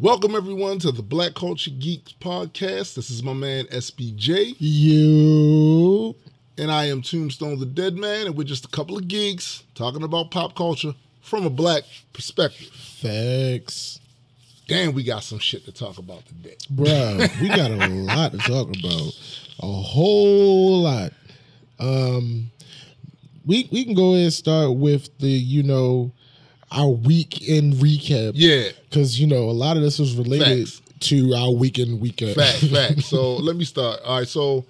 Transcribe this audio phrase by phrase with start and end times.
[0.00, 2.94] Welcome everyone to the Black Culture Geeks podcast.
[2.94, 6.16] This is my man SBJ, You.
[6.56, 10.02] and I am Tombstone the Dead Man, and we're just a couple of geeks talking
[10.02, 11.82] about pop culture from a black
[12.14, 12.68] perspective.
[12.68, 14.00] Facts.
[14.68, 16.56] Damn, we got some shit to talk about today.
[16.72, 19.12] Bruh, we got a lot to talk about.
[19.62, 21.12] A whole lot.
[21.78, 22.50] Um
[23.44, 26.12] we we can go ahead and start with the, you know,
[26.72, 28.32] our week in recap.
[28.34, 30.82] Yeah, Cause you know, a lot of this is related Facts.
[31.08, 32.34] to our weekend recap.
[32.34, 33.02] fact, fact.
[33.02, 34.00] So let me start.
[34.04, 34.64] All right, so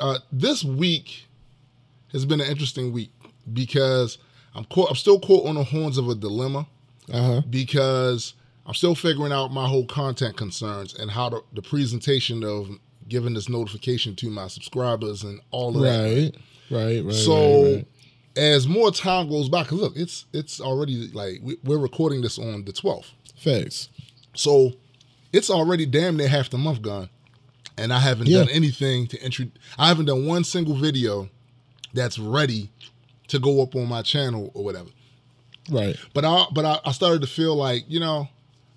[0.00, 1.26] uh, this week
[2.12, 3.10] has been an interesting week
[3.52, 4.18] because
[4.54, 6.66] I'm caught, I'm still caught on the horns of a dilemma.
[7.12, 7.42] uh-huh.
[7.50, 8.34] because
[8.66, 12.68] I'm still figuring out my whole content concerns and how to, the presentation of
[13.08, 16.04] giving this notification to my subscribers and all of that.
[16.04, 16.36] Right.
[16.70, 17.14] Right, right.
[17.14, 17.86] so right, right.
[18.38, 22.38] As more time goes by, because look, it's it's already like we, we're recording this
[22.38, 23.88] on the 12th, Facts.
[24.34, 24.72] so
[25.32, 27.10] it's already damn near half the month gone,
[27.76, 28.38] and I haven't Yeah.
[28.44, 29.46] done anything to intro.
[29.78, 31.28] I haven't done one single video
[31.92, 32.70] that's ready
[33.28, 34.88] to go up on my channel or whatever.
[35.70, 35.96] Right.
[36.14, 38.28] But I but I, I started to feel like you know,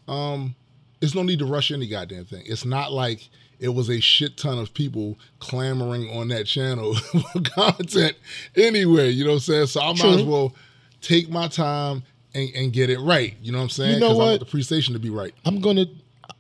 [0.08, 0.56] um,
[1.00, 2.44] there's no need to rush any goddamn thing.
[2.46, 3.30] It's not like
[3.62, 8.18] it was a shit ton of people clamoring on that channel for content
[8.58, 9.10] anyway.
[9.12, 9.68] You know what I'm saying?
[9.68, 10.54] So I might as well
[11.02, 13.36] take my time and, and get it right.
[13.42, 13.94] You know what I'm saying?
[13.94, 14.40] You know 'Cause I want what?
[14.42, 15.34] the presentation to be right.
[15.46, 15.86] I'm gonna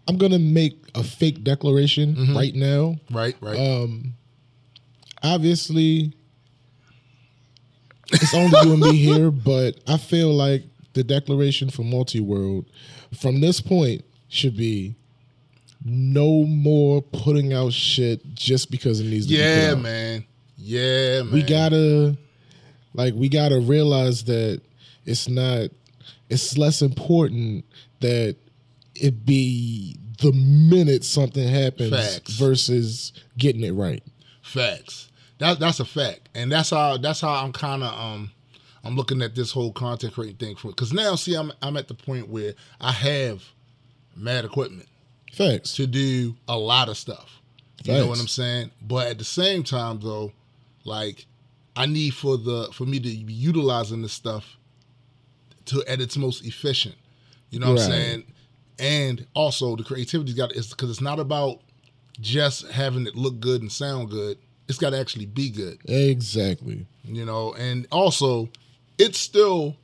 [0.07, 2.35] I'm gonna make a fake declaration Mm-hmm.
[2.35, 2.95] right now.
[3.11, 3.35] Right.
[3.39, 3.57] Right.
[3.57, 4.13] Um,
[5.23, 6.13] obviously,
[8.11, 12.65] it's only you and me here, but I feel like the declaration for multi world
[13.19, 14.95] from this point should be
[15.83, 20.25] no more putting out shit just because it needs to be yeah, put man.
[20.57, 21.31] Yeah, man.
[21.31, 22.17] We gotta
[22.93, 24.61] like we gotta realize that
[25.05, 25.69] it's not
[26.29, 27.65] it's less important
[27.99, 28.35] that
[28.95, 32.33] it be the minute something happens Facts.
[32.33, 34.03] versus getting it right.
[34.41, 35.09] Facts.
[35.39, 38.31] That that's a fact, and that's how that's how I'm kind of um
[38.83, 41.87] I'm looking at this whole content creating thing for because now see I'm I'm at
[41.87, 43.43] the point where I have
[44.15, 44.87] mad equipment
[45.31, 45.75] Facts.
[45.75, 47.41] to do a lot of stuff.
[47.83, 48.71] You know what I'm saying?
[48.81, 50.31] But at the same time though,
[50.85, 51.25] like
[51.75, 54.57] I need for the for me to be utilizing this stuff
[55.65, 56.95] to at its most efficient.
[57.49, 58.23] You know what I'm saying?
[58.79, 61.61] And also the creativity's got is because it's not about
[62.19, 64.37] just having it look good and sound good.
[64.67, 65.79] It's got to actually be good.
[65.85, 66.85] Exactly.
[67.03, 68.49] You know, and also
[68.97, 69.75] it's still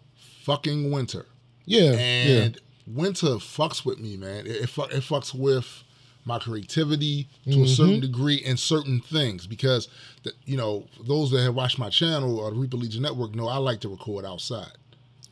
[0.44, 1.26] fucking winter.
[1.66, 1.92] Yeah.
[1.92, 4.48] And winter fucks with me, man.
[4.48, 5.84] It, it, fu- it fucks with
[6.26, 7.66] my creativity to a mm-hmm.
[7.66, 9.88] certain degree in certain things because,
[10.24, 13.48] the, you know, those that have watched my channel or the Reaper Legion Network know
[13.48, 14.72] I like to record outside.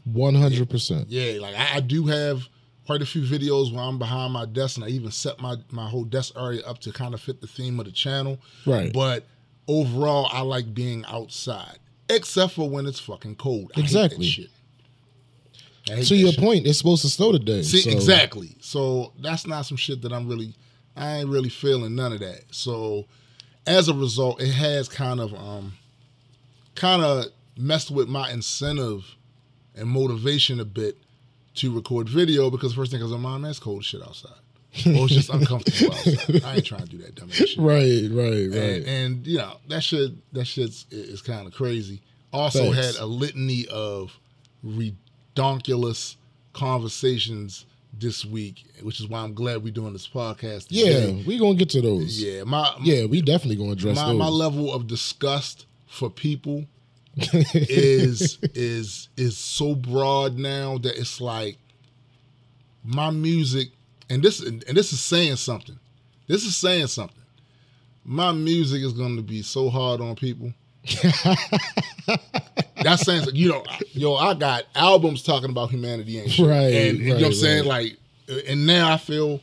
[0.06, 1.10] One hundred percent.
[1.10, 2.48] Yeah, like I, I do have
[2.86, 5.90] quite a few videos where I'm behind my desk and I even set my, my
[5.90, 8.38] whole desk area up to kind of fit the theme of the channel.
[8.66, 8.94] Right.
[8.94, 9.26] But
[9.68, 13.72] overall, I like being outside, except for when it's fucking cold.
[13.76, 14.50] I hate that Exactly.
[15.88, 15.94] Shit.
[15.94, 16.40] I hate To your shit.
[16.40, 17.62] point, it's supposed to snow today.
[17.64, 18.56] See, so- exactly.
[18.62, 20.54] So that's not some shit that I'm really,
[20.96, 22.42] I ain't really feeling none of that.
[22.52, 23.06] So
[23.68, 25.74] as a result, it has kind of, um,
[26.76, 27.26] kind of
[27.58, 29.16] messed with my incentive
[29.76, 30.98] and motivation a bit
[31.56, 34.32] to record video because first thing I was like, mom, that's cold shit outside.
[34.86, 36.44] or it's just uncomfortable outside.
[36.44, 37.58] I ain't trying to do that dumb shit.
[37.58, 38.54] Right, right, right.
[38.58, 42.02] And, and you know that shit that shit's is kind of crazy.
[42.34, 42.98] Also Thanks.
[42.98, 44.12] had a litany of
[45.36, 46.16] redonkulous
[46.54, 47.66] conversations
[47.98, 50.68] this week, which is why I'm glad we're doing this podcast.
[50.70, 52.22] yeah, we're gonna get to those.
[52.22, 52.44] yeah.
[52.44, 54.18] My Yeah, we definitely gonna address my, those.
[54.18, 56.66] my level of disgust for people
[57.16, 61.58] is is is so broad now that it's like
[62.84, 63.70] my music
[64.10, 65.80] and this and this is saying something.
[66.28, 67.22] This is saying something.
[68.04, 70.54] My music is going to be so hard on people.
[72.86, 73.36] That's saying something.
[73.36, 73.64] you know,
[73.94, 76.48] yo, I got albums talking about humanity and shit.
[76.48, 77.68] Right, and you know what I'm saying?
[77.68, 77.98] right.
[78.30, 79.42] Like, and now I feel,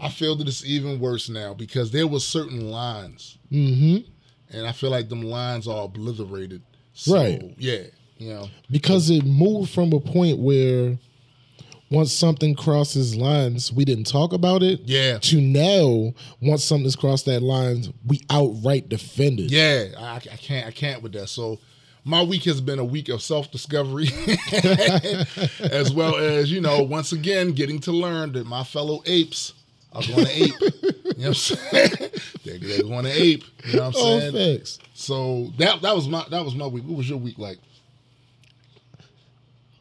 [0.00, 4.10] I feel that it's even worse now because there were certain lines mm-hmm.
[4.56, 6.62] and I feel like them lines are obliterated.
[6.94, 7.54] So, Right.
[7.58, 7.82] Yeah.
[8.16, 8.48] You know.
[8.70, 10.98] because it moved from a point where
[11.90, 14.80] once something crosses lines, we didn't talk about it.
[14.84, 15.18] Yeah.
[15.18, 19.50] To now, once something's crossed that line, we outright defend it.
[19.50, 19.88] Yeah.
[19.98, 20.66] I, I can't.
[20.66, 21.28] I can't with that.
[21.28, 21.58] So.
[22.08, 24.08] My week has been a week of self discovery,
[25.70, 29.52] as well as, you know, once again, getting to learn that my fellow apes
[29.92, 30.54] are going to ape.
[30.58, 31.90] You know what I'm saying?
[32.44, 33.44] they're, they're going to ape.
[33.66, 34.56] You know what I'm Oh, saying?
[34.58, 34.78] facts.
[34.94, 36.84] So that that was my that was my week.
[36.84, 37.58] What was your week like?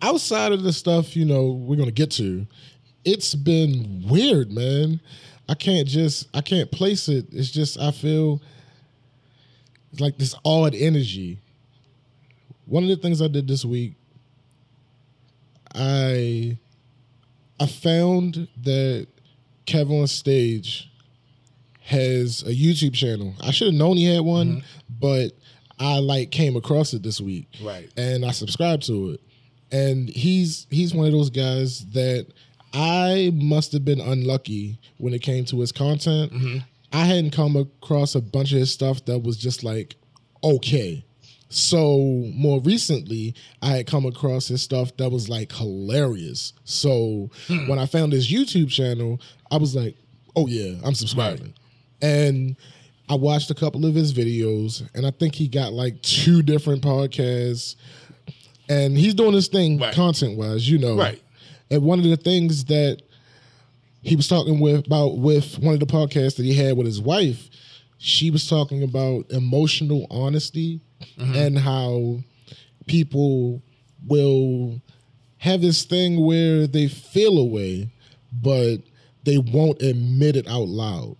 [0.01, 2.45] Outside of the stuff, you know, we're gonna get to,
[3.05, 4.99] it's been weird, man.
[5.47, 7.27] I can't just I can't place it.
[7.31, 8.41] It's just I feel
[9.97, 11.39] like this odd energy.
[12.67, 13.95] One of the things I did this week,
[15.73, 16.57] I
[17.59, 19.07] I found that
[19.65, 20.91] Kevin on stage
[21.81, 23.33] has a YouTube channel.
[23.41, 24.95] I should have known he had one, mm-hmm.
[24.99, 25.31] but
[25.79, 27.47] I like came across it this week.
[27.61, 27.89] Right.
[27.95, 29.21] And I subscribed to it.
[29.71, 32.27] And he's he's one of those guys that
[32.73, 36.31] I must have been unlucky when it came to his content.
[36.33, 36.57] Mm-hmm.
[36.93, 39.95] I hadn't come across a bunch of his stuff that was just like
[40.43, 41.05] okay.
[41.49, 41.97] So
[42.33, 46.53] more recently, I had come across his stuff that was like hilarious.
[46.65, 47.67] So hmm.
[47.67, 49.95] when I found his YouTube channel, I was like,
[50.35, 51.53] "Oh yeah, I'm subscribing."
[52.01, 52.57] And
[53.09, 56.83] I watched a couple of his videos, and I think he got like two different
[56.83, 57.75] podcasts.
[58.69, 59.93] And he's doing his thing Right.
[59.93, 60.97] content wise, you know.
[60.97, 61.21] Right.
[61.71, 63.01] And one of the things that
[64.01, 66.99] he was talking with about with one of the podcasts that he had with his
[66.99, 67.49] wife,
[67.97, 70.81] she was talking about emotional honesty
[71.17, 71.35] Mm-hmm.
[71.35, 72.19] and how
[72.85, 73.61] people
[74.05, 74.81] will
[75.39, 77.89] have this thing where they feel a way,
[78.31, 78.77] but
[79.23, 81.15] they won't admit it out loud.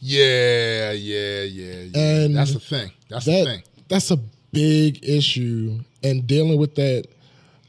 [0.00, 1.98] Yeah, yeah, yeah, yeah.
[1.98, 2.90] And that's the thing.
[3.08, 3.62] That's that the thing.
[3.88, 4.18] that's a
[4.52, 7.06] big issue and dealing with that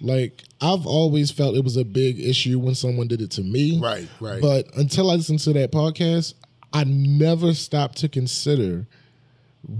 [0.01, 3.79] like I've always felt it was a big issue when someone did it to me.
[3.81, 4.41] Right, right.
[4.41, 6.33] But until I listened to that podcast,
[6.73, 8.85] I never stopped to consider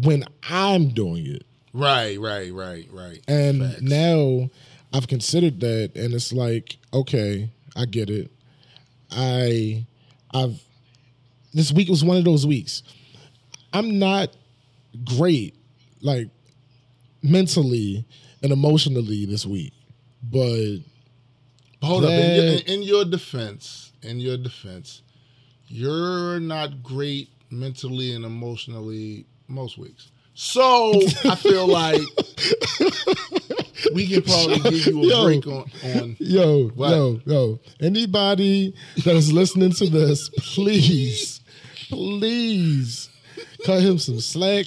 [0.01, 1.45] when I'm doing it.
[1.75, 3.21] Right, right, right, right.
[3.27, 3.81] And Facts.
[3.81, 4.49] now
[4.93, 8.31] I've considered that and it's like, okay, I get it.
[9.11, 9.85] I
[10.33, 10.61] I've
[11.53, 12.83] this week was one of those weeks.
[13.73, 14.29] I'm not
[15.03, 15.55] great
[16.01, 16.29] like
[17.21, 18.05] mentally
[18.41, 19.73] and emotionally this week.
[20.23, 20.77] But
[21.81, 22.11] But hold up.
[22.11, 25.01] In your, in your defense, in your defense,
[25.67, 30.11] you're not great mentally and emotionally most weeks.
[30.37, 30.91] So
[31.23, 32.01] I feel like
[33.93, 35.23] we can probably give you a Yo.
[35.25, 36.15] break on on.
[36.19, 36.89] Yo, What?
[36.91, 37.59] yo, yo.
[37.79, 41.39] Anybody that is listening to this, please,
[41.87, 43.09] please
[43.65, 44.65] cut him some slack.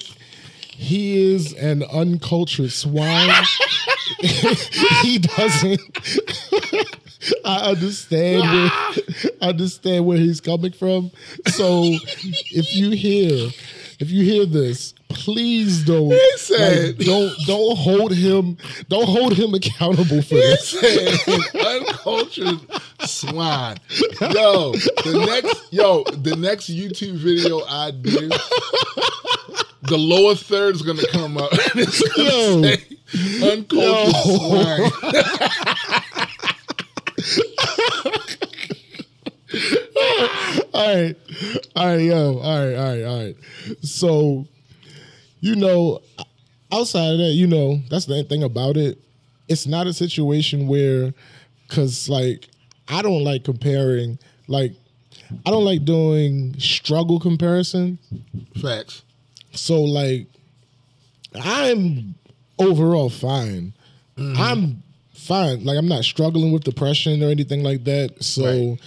[0.71, 3.31] He is an uncultured swine.
[5.03, 5.81] he doesn't.
[7.45, 8.71] I understand where
[9.43, 11.11] I understand where he's coming from.
[11.49, 13.51] So if you hear
[13.99, 18.57] if you hear this, please don't said- like, don't don't hold him
[18.89, 20.69] don't hold him accountable for He this.
[20.69, 22.61] said uncultured
[23.07, 23.77] swine.
[24.21, 28.29] Yo, the next yo, the next YouTube video I do,
[29.83, 31.51] the lower third is gonna come up.
[31.53, 32.63] And it's gonna Yo.
[32.63, 34.89] say uncultured Yo.
[34.91, 34.93] swine.
[40.75, 41.17] all right,
[41.77, 43.37] all right, yo, all right, all right, all right.
[43.83, 44.47] So,
[45.41, 46.01] you know,
[46.73, 48.99] outside of that, you know, that's the thing about it.
[49.49, 51.15] It's not a situation where,
[51.69, 52.49] cause like,
[52.89, 54.19] I don't like comparing.
[54.47, 54.73] Like,
[55.47, 57.99] I don't like doing struggle comparison.
[58.61, 59.03] Facts.
[59.53, 60.27] So like,
[61.35, 62.15] I'm
[62.59, 63.73] overall fine.
[64.17, 64.41] Mm-hmm.
[64.41, 64.83] I'm
[65.15, 65.65] fine.
[65.65, 68.23] Like I'm not struggling with depression or anything like that.
[68.23, 68.81] So Right.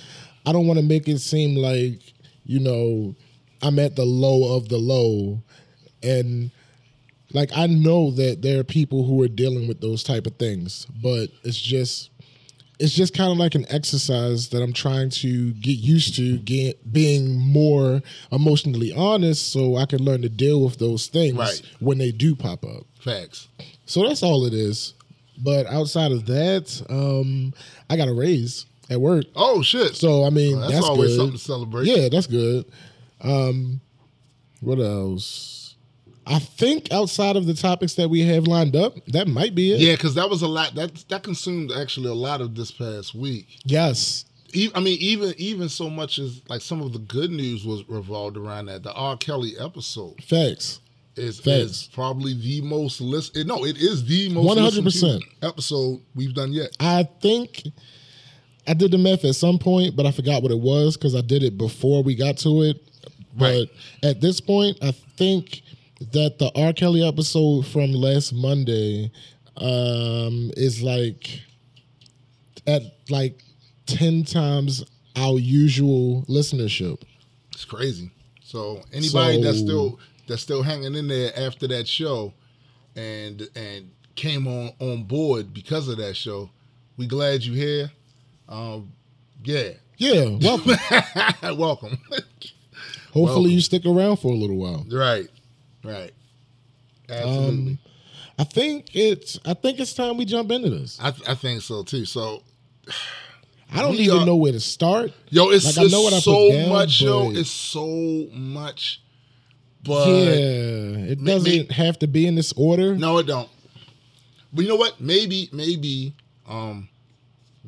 [0.46, 2.02] I don't want to make it seem like
[2.46, 3.16] you know
[3.62, 5.42] I'm at the low of the low,
[6.04, 6.52] and
[7.34, 10.86] like I know that there are people who are dealing with those type of things,
[11.02, 12.10] but it's just
[12.80, 16.92] it's just kind of like an exercise that I'm trying to get used to get,
[16.92, 21.62] being more emotionally honest so I can learn to deal with those things Right.
[21.80, 22.88] when they do pop up.
[23.00, 23.48] Facts.
[23.86, 24.96] So that's all it is.
[25.38, 27.54] But outside of that, um,
[27.88, 29.26] I got a raise at work.
[29.36, 29.96] Oh shit.
[29.96, 31.18] So I mean, Well, that's, that's, always good.
[31.18, 31.86] something to celebrate.
[31.86, 32.66] Yeah, that's good.
[33.22, 33.80] Um,
[34.60, 35.60] what else?
[36.28, 39.80] I think outside of the topics that we have lined up, that might be it.
[39.80, 40.76] Yeah, because that was a lot.
[40.76, 43.48] That that consumed actually a lot of this past week.
[43.66, 44.26] Yes.
[44.76, 48.38] I mean, even even so much as like some of the good news was revolved
[48.38, 48.84] around that.
[48.84, 49.16] The R.
[49.18, 50.82] Kelly episode Facts.
[51.16, 51.48] is, Facts.
[51.48, 53.48] is probably the most listened.
[53.48, 55.22] No, it is the most 100%.
[55.42, 56.76] episode we've done yet.
[56.80, 57.64] I think
[58.68, 61.22] I did the math at some point, but I forgot what it was because I
[61.22, 62.78] did it before we got to it.
[63.40, 63.70] Right.
[64.02, 65.62] But at this point, I think
[66.12, 66.74] that the R.
[66.74, 69.12] Kelly episode from last Monday
[69.58, 71.40] um, is like
[72.68, 73.44] at like
[73.86, 74.84] 10 times
[75.16, 77.02] our usual listenership.
[77.54, 78.12] It's crazy.
[78.44, 82.34] So anybody that's still that's still hanging in there after that show,
[82.96, 86.50] and and came on on board because of that show,
[86.98, 87.92] we glad you here.
[88.50, 88.92] Um,
[89.44, 90.76] yeah, Yeah, welcome.
[91.58, 91.98] welcome.
[93.14, 93.52] Hopefully Welcome.
[93.52, 94.86] you stick around for a little while.
[94.92, 95.28] right,
[95.84, 96.12] right.
[97.10, 97.72] Absolutely.
[97.74, 97.80] Um,
[98.40, 100.98] I think it's I think it's time we jump into this.
[101.02, 102.06] I, I think so too.
[102.06, 102.44] So,
[103.74, 105.12] I don't even are- know where to start.
[105.30, 107.32] yo, it's, Like, I know what I put so down, much, yo.
[107.32, 109.02] It's so much.
[109.84, 112.96] But yeah, it may- doesn't may- have to be in this order.
[112.96, 113.50] no, it don't.
[114.54, 115.00] But you know what?
[115.00, 116.14] Maybe, maybe,
[116.48, 116.90] um,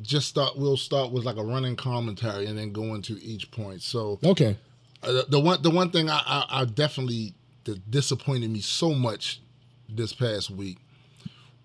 [0.02, 0.56] just start.
[0.58, 3.80] We'll start with like a running commentary and then go into each point.
[3.82, 4.56] So, Okay.
[5.02, 8.94] Uh, the, the one the one thing I, I, I definitely that disappointed me so
[8.94, 9.40] much
[9.88, 10.78] this past week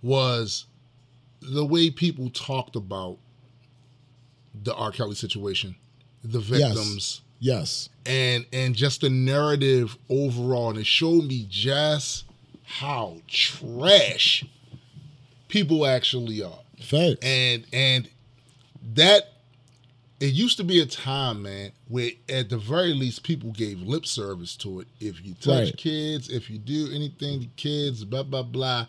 [0.02, 0.66] was
[1.42, 3.18] the way people talked about
[4.64, 4.92] the R.
[4.92, 5.76] Kelly situation,
[6.24, 7.90] the victims, Yes.
[8.06, 12.26] and and just the narrative overall, and it showed me just
[12.64, 14.44] how trash
[15.48, 17.20] people actually are Facts.
[17.24, 18.10] and and
[18.96, 19.34] that
[20.20, 24.06] it used to be a time, man, where at the very least people gave lip
[24.06, 24.88] service to it.
[25.00, 25.78] If you touch Right.
[25.78, 28.88] kids, if you do anything to kids, blah blah blah,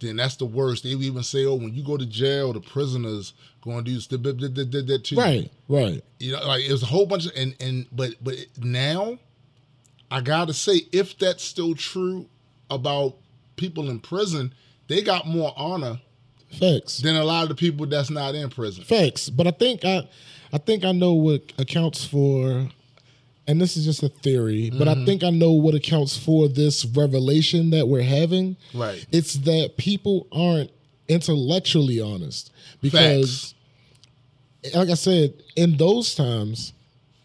[0.00, 0.82] then that's the worst.
[0.84, 3.94] They would even say, "Oh, when you go to jail, the prisoners going to do
[3.94, 5.50] this, that, too." right.
[5.68, 6.04] Right.
[6.20, 9.18] You know, like it was a whole bunch of and and but but now,
[10.10, 12.28] I gotta say, if that's still true
[12.70, 13.16] about
[13.56, 14.52] people in prison,
[14.88, 16.00] they got more honor
[16.60, 16.98] Facts.
[16.98, 18.84] than a lot of the people that's not in prison.
[18.84, 19.30] Facts.
[19.30, 20.06] But I think I
[20.52, 22.68] I think I know what accounts for
[23.48, 25.02] and this is just a theory, but Mm-hmm.
[25.02, 28.56] I think I know what accounts for this revelation that we're having.
[28.74, 29.06] Right.
[29.12, 30.70] It's that people aren't
[31.08, 32.52] intellectually honest.
[32.80, 33.54] Because
[34.74, 36.72] like I said, in those times,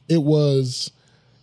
[0.07, 0.91] it was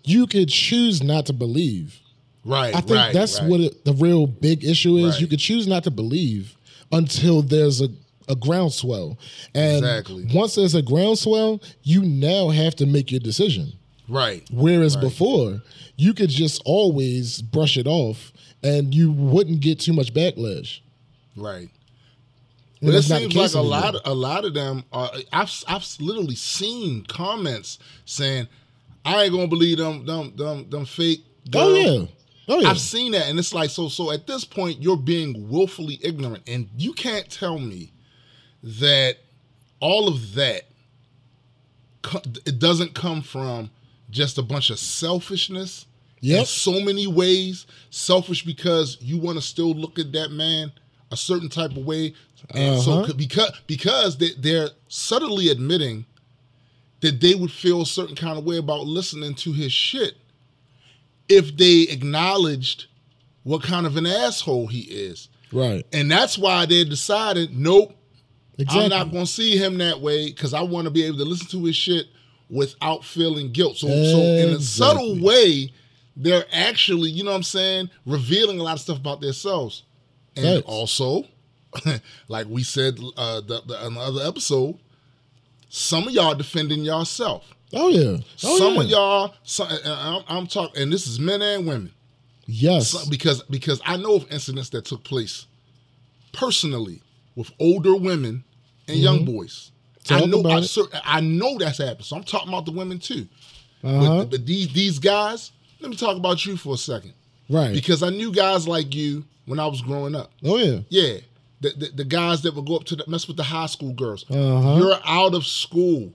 [0.04, 1.98] you could choose not to believe.
[2.44, 2.74] Right.
[2.74, 3.50] I think right, that's right.
[3.50, 5.14] what it, the real big issue is.
[5.14, 5.20] Right.
[5.20, 6.56] You could choose not to believe
[6.92, 7.88] until there's a,
[8.28, 9.18] a groundswell.
[9.54, 10.26] And Exactly.
[10.34, 13.72] once there's a groundswell, you now have to make your decision.
[14.08, 14.46] Right.
[14.50, 15.02] Whereas Right.
[15.04, 15.62] before,
[15.96, 18.32] you could just always brush it off
[18.62, 20.80] and you wouldn't get too much backlash.
[21.36, 21.68] Right.
[22.80, 23.80] And But it that's not the seems like a anymore.
[23.92, 25.10] lot, a lot of them are.
[25.32, 28.46] I've, I've literally seen comments saying,
[29.04, 32.06] "I ain't gonna believe them, them, them, them fake." Oh yeah.
[32.46, 32.70] Oh yeah.
[32.70, 33.88] I've seen that, and it's like so.
[33.88, 37.90] So at this point, you're being willfully ignorant, and you can't tell me
[38.80, 39.16] that
[39.80, 40.62] all of that
[42.46, 43.70] it doesn't come from
[44.10, 45.86] just a bunch of selfishness.
[46.40, 50.72] In so many ways, selfish because you want to still look at that man
[51.12, 52.14] a certain type of way,
[52.50, 53.12] and so Uh-huh.
[53.14, 56.06] because because they, they're subtly admitting
[57.00, 60.16] that they would feel a certain kind of way about listening to his shit
[61.28, 62.86] if they acknowledged
[63.44, 65.28] what kind of an asshole he is.
[65.52, 65.86] right.
[65.92, 67.94] And that's why they decided, nope,
[68.58, 68.84] Exactly.
[68.84, 71.24] I'm not going to see him that way because I want to be able to
[71.24, 72.06] listen to his shit
[72.50, 73.76] without feeling guilt.
[73.76, 75.72] So, so in a subtle way,
[76.16, 79.84] they're actually, you know what I'm saying, revealing a lot of stuff about themselves.
[80.36, 80.66] And Facts.
[80.66, 81.24] also,
[82.28, 84.78] like we said uh, the, the, in the other episode,
[85.68, 87.54] some of y'all defending yourself.
[87.74, 88.18] oh yeah.
[88.42, 88.80] Oh, some yeah.
[88.80, 91.92] of y'all, some, I'm, I'm talking, and this is men and women.
[92.46, 92.88] Yes.
[92.88, 95.46] So- because because I know of incidents that took place
[96.32, 97.02] personally
[97.36, 98.44] with older women
[98.88, 99.70] and young boys.
[100.10, 100.30] I Mm-hmm.
[100.30, 102.04] Know I, I know that's happened.
[102.06, 103.28] So I'm talking about the women too.
[103.84, 104.18] uh-huh.
[104.20, 107.12] But, but these these guys, let me talk about you for a second.
[107.50, 107.72] right.
[107.74, 110.32] Because I knew guys like you when I was growing up.
[110.44, 110.80] oh yeah.
[110.88, 111.18] Yeah.
[111.60, 113.92] The, the, the guys that would go up to the, mess with the high school
[113.92, 114.24] girls.
[114.30, 114.76] Uh-huh.
[114.78, 116.12] You're out of school.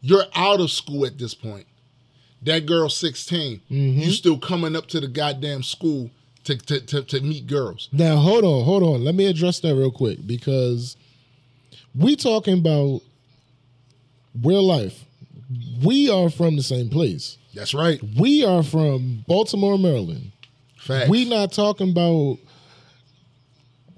[0.00, 1.66] You're out of school at this point.
[2.42, 3.60] That girl 16.
[3.70, 4.00] Mm-hmm.
[4.00, 6.10] You still coming up to the goddamn school
[6.44, 7.90] to, to, to, to meet girls.
[7.92, 9.04] Now hold on, hold on.
[9.04, 10.96] Let me address that real quick because
[11.94, 13.00] we talking about
[14.42, 15.04] real life.
[15.82, 17.36] We are from the same place.
[17.54, 18.00] That's right.
[18.18, 20.32] We are from Baltimore, Maryland.
[20.78, 21.10] Facts.
[21.10, 22.38] We not talking about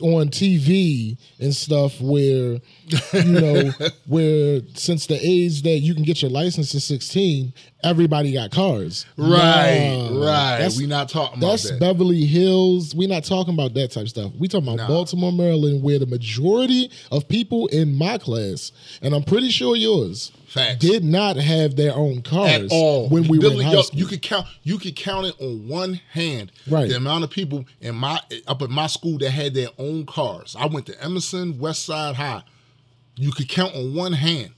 [0.03, 2.59] on TV and stuff where
[3.15, 3.71] you know
[4.07, 7.53] where since the age that you can get your license at 16,
[7.85, 9.07] everybody got cars.
[9.17, 10.27] right, Nah.
[10.27, 10.59] right.
[10.59, 11.81] That's, we not talking about that's that.
[11.81, 12.95] Beverly Hills.
[12.95, 14.33] We're not talking about that type of stuff.
[14.39, 14.89] We talking about Nah.
[14.89, 20.33] Baltimore, Maryland, where the majority of people in my class, and I'm pretty sure yours,
[20.53, 20.79] Facts.
[20.79, 23.09] did not have their own cars at all.
[23.09, 23.99] when we were in high yo, school.
[23.99, 24.47] You could count.
[24.63, 26.53] You could count it on one hand.
[26.69, 26.89] Right.
[26.89, 30.55] The amount of people in my up at my school that had their own cars.
[30.59, 32.43] I went to Edmondson-Westside High.
[33.17, 34.53] You could count on one hand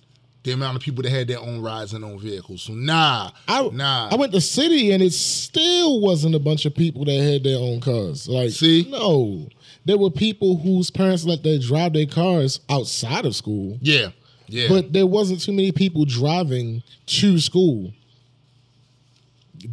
[0.44, 2.62] the amount of people that had their own rides and own vehicles.
[2.62, 4.08] So nah, I, nah.
[4.10, 7.58] I went to city and it still wasn't a bunch of people that had their
[7.58, 8.28] own cars.
[8.28, 8.86] Like, See?
[8.90, 9.48] no,
[9.86, 13.78] there were people whose parents let them drive their cars outside of school.
[13.80, 14.08] yeah,
[14.46, 14.68] Yeah.
[14.68, 17.92] But there wasn't too many people driving to school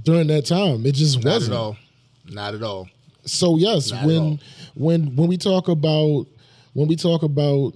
[0.04, 0.86] during that time.
[0.86, 1.54] It just Not wasn't.
[1.54, 1.78] at all.
[2.30, 2.90] Not at all.
[3.26, 4.40] So yes, Not when
[4.76, 6.28] when when we talk about
[6.74, 7.74] when we talk about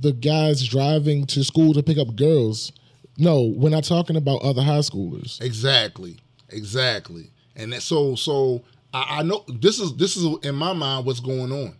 [0.00, 2.72] the guys driving to school to pick up girls,
[3.16, 5.40] no, we're not talking about other high schoolers.
[5.40, 6.16] Exactly.
[6.50, 7.30] Exactly.
[7.56, 8.62] And that, so so
[8.92, 11.76] I, I know this is this is in my mind what's going on.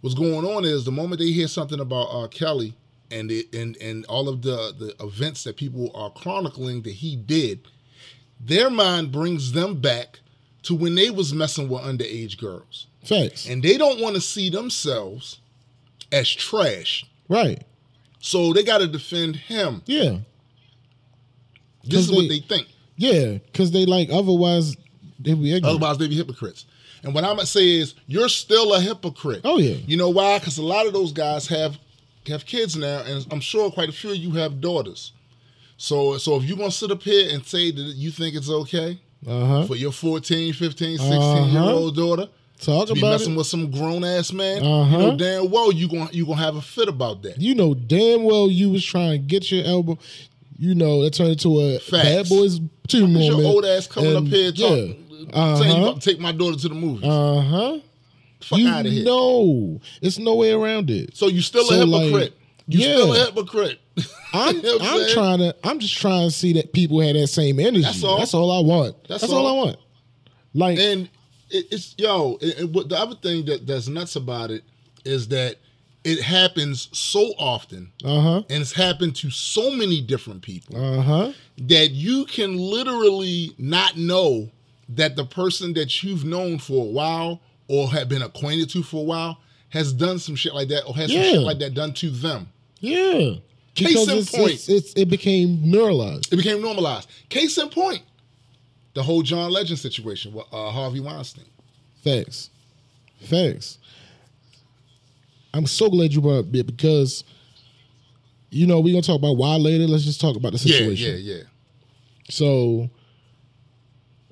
[0.00, 2.74] What's going on is the moment they hear something about uh, Kelly
[3.10, 7.16] and it, and and all of the the events that people are chronicling that he
[7.16, 7.60] did,
[8.40, 10.20] their mind brings them back
[10.64, 13.46] to when they was messing with underage girls, Facts.
[13.48, 15.38] and they don't want to see themselves
[16.12, 17.04] as trash.
[17.28, 17.62] right.
[18.18, 19.82] So they got to defend him.
[19.86, 20.18] Yeah.
[21.84, 22.66] This is 'Cause what they- they think.
[22.96, 23.38] Yeah.
[23.38, 24.76] Because they like otherwise
[25.20, 25.64] they'd be ignorant.
[25.76, 26.64] Otherwise, they be hypocrites.
[27.04, 29.42] And what I'm gonna say is, you're still a hypocrite.
[29.44, 29.76] Oh, yeah.
[29.86, 30.38] You know why?
[30.38, 31.78] Because a lot of those guys have
[32.28, 35.12] have kids now, and I'm sure quite a few of you have daughters.
[35.78, 38.98] So, so if you're gonna sit up here and say that you think it's okay
[39.26, 39.66] Uh huh.
[39.66, 41.46] for your 14, 15, 16 Uh-huh.
[41.52, 42.28] year old daughter
[42.58, 43.36] Talk to be about messing it.
[43.36, 44.96] with some grown ass man, Uh-huh.
[44.98, 47.38] you know damn well you gonna you gonna have a fit about that.
[47.40, 49.98] You know damn well you was trying to get your elbow.
[50.58, 51.90] You know that turned into a Facts.
[52.02, 53.24] bad boys two moment.
[53.26, 54.96] your old ass coming and- up here talking,
[55.34, 55.56] Yeah.
[55.56, 55.88] saying you Uh-huh.
[55.90, 57.04] about to take my daughter to the movies.
[57.04, 57.78] Uh huh.
[58.40, 59.04] Fuck you out of here.
[59.04, 61.16] know, it's no way around it.
[61.16, 62.38] so you still So, a like, hypocrite.
[62.68, 62.92] you yeah.
[62.94, 63.80] still a hypocrite.
[64.34, 65.56] I'm, You know I'm I'm trying to.
[65.64, 67.82] I'm just trying to see that people have that same energy.
[67.82, 68.18] That's all.
[68.18, 68.96] That's all I want.
[69.08, 69.46] That's That's, all.
[69.46, 69.62] all.
[69.62, 69.76] I want.
[70.54, 71.08] Like, and
[71.50, 72.38] it, it's yo.
[72.40, 74.64] It, it- what the other thing that that's nuts about it
[75.04, 75.56] is that
[76.04, 81.02] it happens so often, uh huh, and it's happened to so many different people uh
[81.02, 81.32] huh.
[81.58, 84.50] that you can literally not know
[84.90, 89.00] that the person that you've known for a while or have been acquainted to for
[89.00, 89.38] a while
[89.70, 92.48] has done some shit like that or has some shit like that done to them.
[92.80, 93.34] Yeah.
[93.74, 94.52] Case Because in it's, point.
[94.52, 96.32] It's, it's, it became neuralized.
[96.32, 97.10] It became normalized.
[97.28, 98.02] Case in point,
[98.94, 101.44] the whole John Legend situation with uh, Harvey Weinstein.
[102.02, 102.50] Facts.
[103.20, 103.78] Facts.
[105.52, 107.24] I'm so glad you brought up it because,
[108.50, 109.86] you know, we're gonna talk about why later.
[109.86, 111.10] Let's just talk about the situation.
[111.10, 111.34] yeah, yeah.
[111.36, 111.42] yeah.
[112.28, 112.90] So,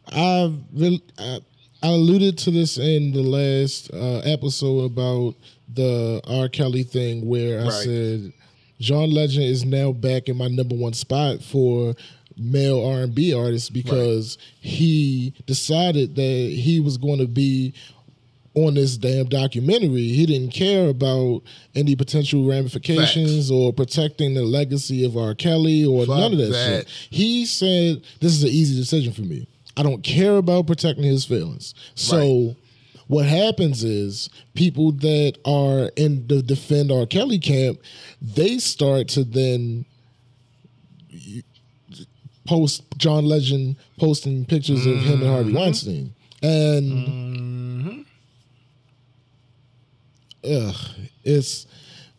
[0.08, 1.40] I've really, I,
[1.84, 5.34] I alluded to this in the last uh, episode about
[5.74, 6.48] the R.
[6.48, 7.72] Kelly thing, where I Right.
[7.84, 8.32] said
[8.80, 11.94] John Legend is now back in my number one spot for
[12.38, 16.22] male R and B artists because he decided that
[16.56, 17.74] he was going to be
[18.54, 20.08] on this damn documentary.
[20.08, 21.42] He didn't care about
[21.74, 25.34] any potential ramifications or protecting the legacy of R.
[25.34, 26.86] Kelly or Fuck none of that, that.
[26.86, 26.88] shit.
[27.10, 29.46] He said, This is an easy decision for me.
[29.76, 31.74] I don't care about protecting his feelings.
[31.94, 32.56] So Right.
[33.08, 37.06] what happens is people that are in the defend R.
[37.06, 37.80] Kelly camp,
[38.22, 39.84] they start to then
[42.46, 45.58] post John Legend posting pictures of him and Harvey Mm-hmm.
[45.58, 46.14] Weinstein.
[46.42, 48.04] And
[50.44, 50.76] ugh,
[51.24, 51.66] it's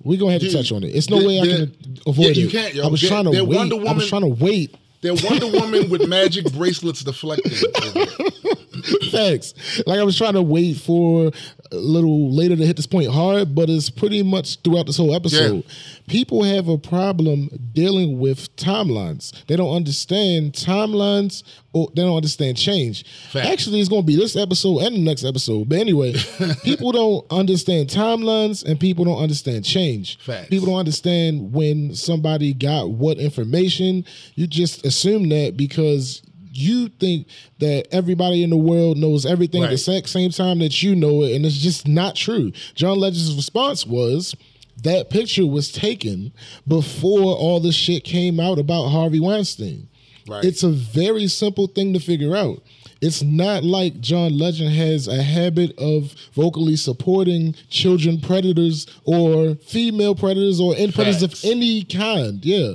[0.03, 0.87] we're gonna have to Dude, touch on it.
[0.95, 2.79] It's no there- way I there- can avoid yeah, you it.
[2.83, 3.71] I was There- trying to wait.
[3.87, 4.75] I was trying to wait.
[5.05, 7.51] They're Wonder Woman with magic bracelets deflecting.
[9.11, 9.53] Facts.
[9.85, 11.31] Like I was trying to wait for
[11.71, 15.13] a little later to hit this point hard, but it's pretty much throughout this whole
[15.13, 15.63] episode.
[16.07, 19.33] People have a problem dealing with timelines.
[19.47, 21.43] They don't understand timelines
[21.73, 23.05] or they don't understand change.
[23.31, 23.47] Facts.
[23.47, 25.67] Actually, it's going to be this episode and the next episode.
[25.67, 26.13] But anyway,
[26.63, 30.19] people don't understand timelines and people don't understand change.
[30.19, 30.49] Facts.
[30.49, 34.05] People don't understand when somebody got what information.
[34.35, 36.21] You just assume that because
[36.57, 37.27] you think
[37.59, 40.07] that everybody in the world knows everything at the Right.
[40.07, 42.51] same time that you know it, and it's just not true.
[42.75, 44.35] John Legend's response was
[44.83, 46.31] that picture was taken
[46.67, 49.87] before all the shit came out about Harvey Weinstein.
[50.27, 50.43] Right.
[50.43, 52.61] It's a very simple thing to figure out.
[53.01, 60.15] It's not like John Legend has a habit of vocally supporting children predators or female
[60.15, 62.43] predators or predators of any kind.
[62.43, 62.73] Yeah.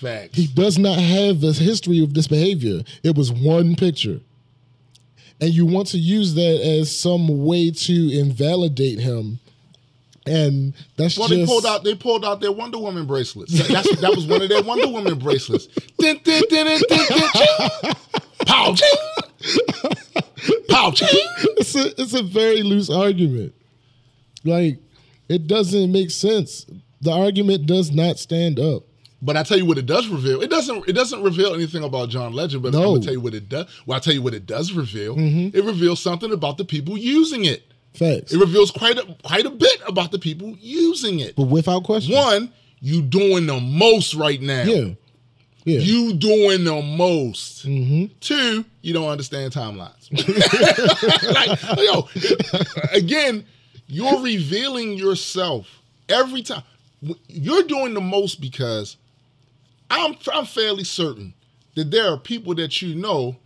[0.00, 0.36] Facts.
[0.36, 2.82] He does not have a history of this behavior.
[3.02, 4.20] It was one picture.
[5.40, 9.38] And you want to use that as some way to invalidate him.
[10.26, 11.82] And that's well, just they pulled out.
[11.82, 13.52] They pulled out their Wonder Woman bracelets.
[13.52, 15.66] That- That's, that was one of their Wonder Woman bracelets.
[15.98, 17.06] Din, din, ching.
[18.46, 19.92] Pow ching.
[20.68, 21.08] Pow ching.
[21.58, 23.54] it's a it's a very loose argument.
[24.44, 24.78] Like
[25.28, 26.66] it doesn't make sense.
[27.00, 28.84] The argument does not stand up.
[29.22, 30.40] But I tell you what it does reveal.
[30.40, 30.88] It doesn't.
[30.88, 32.62] It doesn't reveal anything about John Legend.
[32.62, 32.92] But I'm Mm-hmm.
[32.94, 33.66] gonna tell you what it does.
[33.84, 35.14] Well, I tell you what it does reveal.
[35.18, 37.64] It reveals something about the people using it.
[37.94, 38.32] Facts.
[38.32, 41.36] It reveals quite a quite a bit about the people using it.
[41.36, 42.14] But without question.
[42.14, 44.62] One, you doing the most right now.
[44.62, 44.94] Yeah.
[45.64, 45.80] Yeah.
[45.80, 47.64] You doing the most.
[47.64, 50.08] hmm Two, you don't understand timelines.
[51.34, 52.08] like, yo,
[52.96, 53.44] again,
[53.86, 55.68] you're revealing yourself
[56.08, 56.62] every time.
[57.28, 58.96] You're doing the most because
[59.90, 61.34] I'm I'm fairly certain
[61.74, 63.36] that there are people that you know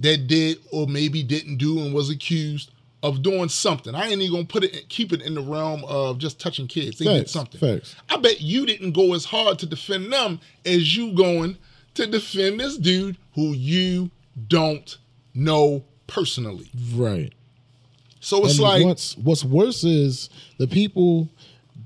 [0.00, 2.70] that did or maybe didn't do and was accused
[3.02, 3.94] of doing something.
[3.94, 6.98] I ain't even gonna put it keep it in the realm of just touching kids.
[6.98, 7.60] They did something.
[7.60, 7.94] Facts.
[8.10, 11.56] I bet you didn't go as hard to defend them as you going
[11.94, 14.10] to defend this dude who you
[14.48, 14.96] don't
[15.34, 16.70] know personally.
[16.94, 17.32] Right.
[18.20, 21.28] So it's and like what's what's worse is the people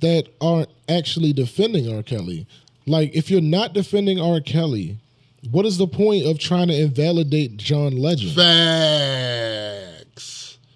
[0.00, 2.02] that aren't actually defending R.
[2.02, 2.46] Kelly.
[2.90, 4.40] Like, if you're not defending R.
[4.40, 4.98] Kelly,
[5.50, 8.34] what is the point of trying to invalidate John Legend?
[8.34, 8.50] facts.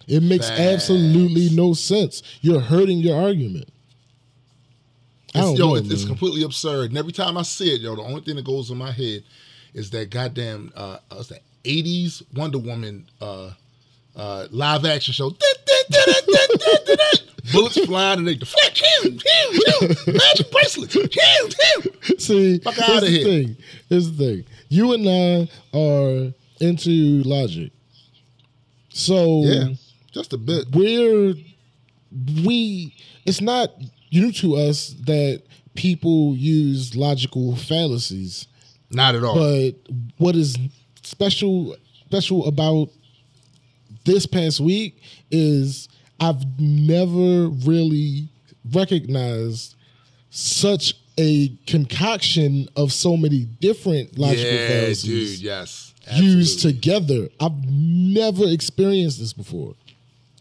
[0.07, 0.61] It makes Facts.
[0.61, 2.23] absolutely no sense.
[2.43, 3.69] You're hurting your argument.
[5.35, 6.91] I It's, don't yo, know, it's, it's completely absurd.
[6.91, 9.25] And every time I see it, yo, the only thing that goes in my head
[9.73, 13.51] is that goddamn uh what's that 80s Wonder Woman uh
[14.17, 15.31] uh live action show.
[17.53, 18.83] Bullets flying and they deflect.
[19.03, 19.61] Pew, pew,
[20.07, 20.13] pew.
[20.15, 20.91] Magic bracelet.
[20.91, 22.19] Pew, pew.
[22.19, 23.25] See, Fuck here's outta the here.
[23.25, 23.57] thing.
[23.89, 24.45] Here's the thing.
[24.71, 25.49] You and I
[25.79, 27.73] are into logic.
[28.89, 29.69] So Yeah,
[30.13, 30.67] just a bit.
[30.73, 31.35] we're
[32.45, 32.95] we
[33.27, 33.71] it's not
[34.13, 35.43] new to us that
[35.75, 38.47] people use logical fallacies
[38.91, 39.35] Not at all.
[39.35, 39.73] but
[40.19, 40.57] what is
[41.03, 42.89] special special about
[44.05, 45.89] this past week is
[46.21, 48.29] i've never really
[48.73, 49.75] recognized
[50.31, 55.45] such a concoction of so many different logical yeah, fallacies dude.
[55.45, 55.95] Yes.
[56.15, 59.75] used together i've never experienced this before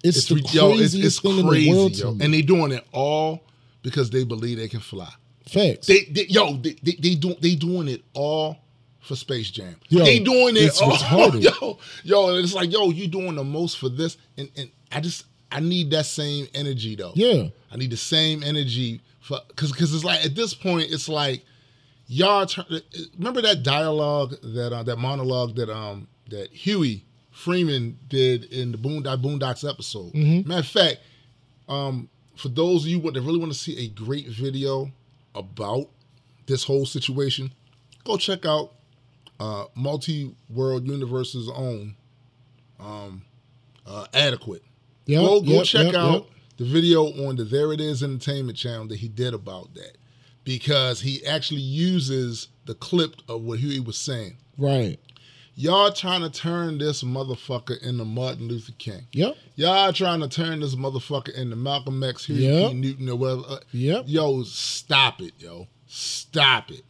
[0.03, 2.09] it's, It's the craziest yo, it's, it's thing crazy, in the world yo.
[2.21, 3.41] and they're doing it all
[3.83, 5.09] because they believe they can fly.
[5.47, 8.57] facts They, they yo, they, they, they do they doing it all
[9.03, 9.75] for Space Jam.
[9.89, 11.43] Yo, they doing it it's retarded.
[11.61, 12.29] yo, yo.
[12.29, 15.59] And it's like, yo, you doing the most for this, and and I just I
[15.59, 17.11] need that same energy though.
[17.15, 21.07] yeah I need the same energy for because because it's like at this point it's
[21.07, 21.45] like
[22.07, 22.65] y'all turn,
[23.17, 28.77] remember that dialogue that uh, that monologue that um that Huey Freeman did in the
[28.77, 30.13] Boondock Boondocks episode.
[30.13, 30.97] Matter of fact,
[31.67, 34.91] um for those of you what that really want to see a great video
[35.35, 35.89] about
[36.47, 37.51] this whole situation,
[38.03, 38.73] go check out
[39.39, 41.95] uh Multi World Universe's own
[42.79, 43.23] um
[43.85, 44.63] uh adequate
[45.05, 48.57] Yep, go go yep, check yep, out the video on the There It Is Entertainment
[48.57, 49.97] channel that he did about that
[50.43, 54.37] because he actually uses the clip of what Huey was saying.
[54.57, 54.99] right
[55.55, 59.05] Y'all trying to turn this motherfucker into Martin Luther King.
[59.11, 62.73] yep Y'all trying to turn this motherfucker into Malcolm X, Huey Yep.
[62.73, 63.59] Newton, or whatever.
[63.71, 64.05] Yep.
[64.07, 65.67] Yo, stop it, yo.
[65.85, 66.81] Stop it.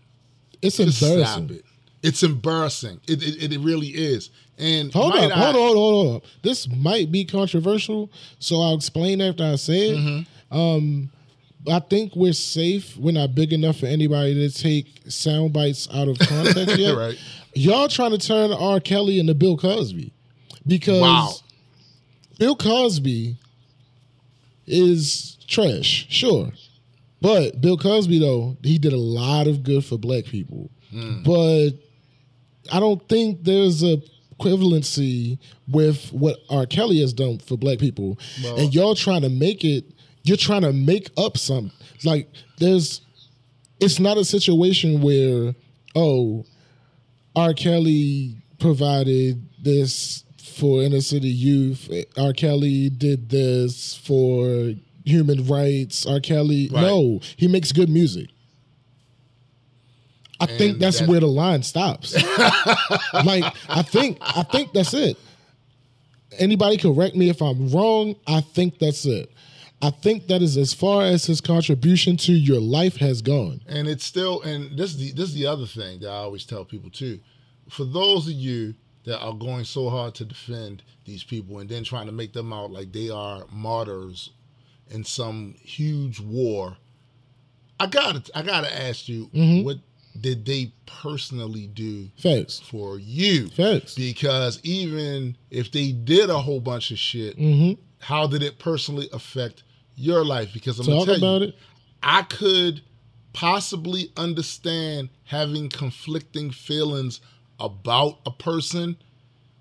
[0.62, 1.66] it's Just embarrassing stop it.
[2.04, 3.00] It's embarrassing.
[3.08, 4.30] It, it, it really is.
[4.60, 6.22] And Hold up, I- hold on, hold on, hold on.
[6.44, 9.98] This might be controversial, so I'll explain after I say it.
[9.98, 10.58] Mm-hmm.
[10.58, 11.10] Um,
[11.72, 12.96] I think we're safe.
[12.98, 16.96] We're not big enough for anybody to take sound bites out of context yet.
[16.96, 17.18] Right.
[17.56, 18.80] Y'all trying to turn R.
[18.82, 20.12] Kelly into Bill Cosby
[20.68, 21.32] because Wow.
[22.38, 23.38] Bill Cosby
[24.68, 26.52] is trash, sure.
[27.22, 30.70] But Bill Cosby, though, he did a lot of good for black people.
[30.92, 31.24] Hmm.
[31.24, 31.72] But
[32.72, 33.98] I don't think there's a
[34.40, 35.38] equivalency
[35.70, 36.66] with what R.
[36.66, 38.18] Kelly has done for black people.
[38.44, 39.86] Well- and y'all trying to make it,
[40.24, 41.72] you're trying to make up some.
[42.04, 43.02] Like, there's,
[43.80, 45.54] it's not a situation where,
[45.96, 46.46] oh,
[47.36, 47.54] R.
[47.54, 51.90] Kelly provided this for inner city youth.
[52.18, 52.34] R.
[52.34, 54.74] Kelly did this for
[55.06, 56.06] human rights.
[56.06, 56.20] R.
[56.20, 56.82] Kelly, Right.
[56.82, 58.30] no, he makes good music.
[60.44, 62.14] I think And that's that- where the line stops.
[63.14, 65.18] like I think I think that's it.
[66.40, 68.16] Anybody correct me if I'm wrong.
[68.26, 69.32] I think that's it.
[69.82, 73.62] I think that is as far as his contribution to your life has gone.
[73.68, 76.46] and it's still and this is the this is the other thing that I always
[76.46, 77.20] tell people too.
[77.70, 81.84] For those of you that are going so hard to defend these people and then
[81.84, 84.30] trying to make them out like they are martyrs
[84.90, 86.78] in some huge war,
[87.80, 89.66] I gotta I gotta ask you Mhm.
[89.66, 89.78] what
[90.20, 92.60] did they personally do Facts.
[92.60, 93.50] for you?
[93.50, 93.96] Facts.
[93.96, 97.82] Because even if they did a whole bunch of shit, Mm-hmm.
[98.00, 99.64] how did it personally affect
[99.96, 100.50] your life?
[100.54, 101.56] Because I'm gonna tell about you, it.
[102.04, 102.82] I could
[103.34, 107.20] possibly understand having conflicting feelings
[107.60, 108.96] about a person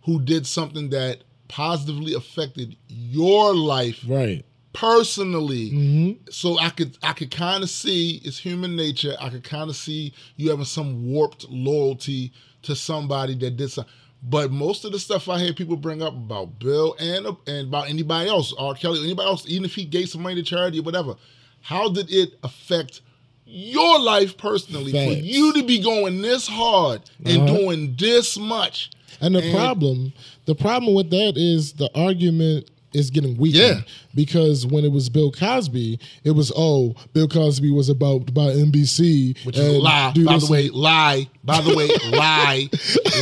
[0.05, 4.45] who did something that positively affected your life Right.
[4.73, 5.71] Personally.
[5.71, 6.31] Mm-hmm.
[6.31, 9.15] So I could I could kind of see it's human nature.
[9.21, 12.33] I could kind of see you having some warped loyalty
[12.63, 13.93] to somebody that did something.
[14.25, 17.89] But most of the stuff I hear people bring up about Bill and and about
[17.91, 18.75] anybody else, R.
[18.75, 21.17] Kelly, anybody else, even if he gave some money to charity or whatever,
[21.61, 23.01] how did it affect
[23.45, 27.57] your life personally for you to be going this hard and Uh-huh.
[27.59, 28.91] doing this much?
[29.21, 30.13] And the And- problem,
[30.47, 33.59] the problem with that is the argument is getting weaker.
[33.59, 33.81] Yeah.
[34.15, 39.45] Because when it was Bill Cosby, it was oh, Bill Cosby was about by NBC,
[39.45, 40.13] Which is a lie.
[40.25, 41.29] By the way, lie.
[41.45, 42.69] By the way, lie,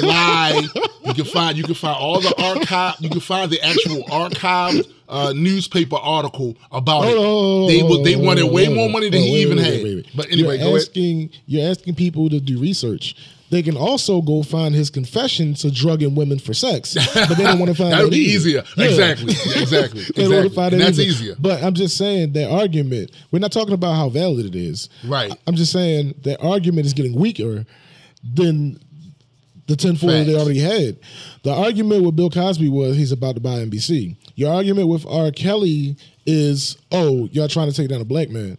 [0.03, 0.69] lie.
[1.05, 2.97] You can find you can find all the archive.
[3.01, 7.17] You can find the actual archived uh, newspaper article about it.
[7.17, 10.07] on, they they wanted way more money than Oh, he even had.
[10.15, 13.17] But anyway, you're asking, You're asking people to do research.
[13.51, 17.59] They can also go find his confession to drugging women for sex, but they don't
[17.59, 18.63] want to find That that would be easier.
[18.77, 18.85] Yeah.
[18.87, 19.35] Exactly.
[19.61, 20.03] Exactly.
[20.15, 21.09] They want to find that that's either.
[21.09, 21.35] easier.
[21.39, 23.11] But I'm just saying that argument.
[23.31, 24.89] We're not talking about how valid it is.
[25.05, 25.33] Right.
[25.47, 27.67] I'm just saying that argument is getting weaker
[28.23, 28.81] than
[29.67, 30.99] the tinfoil they already had.
[31.43, 34.17] The argument with Bill Cosby was he's about to buy NBC.
[34.35, 35.31] Your argument with R.
[35.31, 38.59] Kelly is, oh, y'all trying to take down a black man.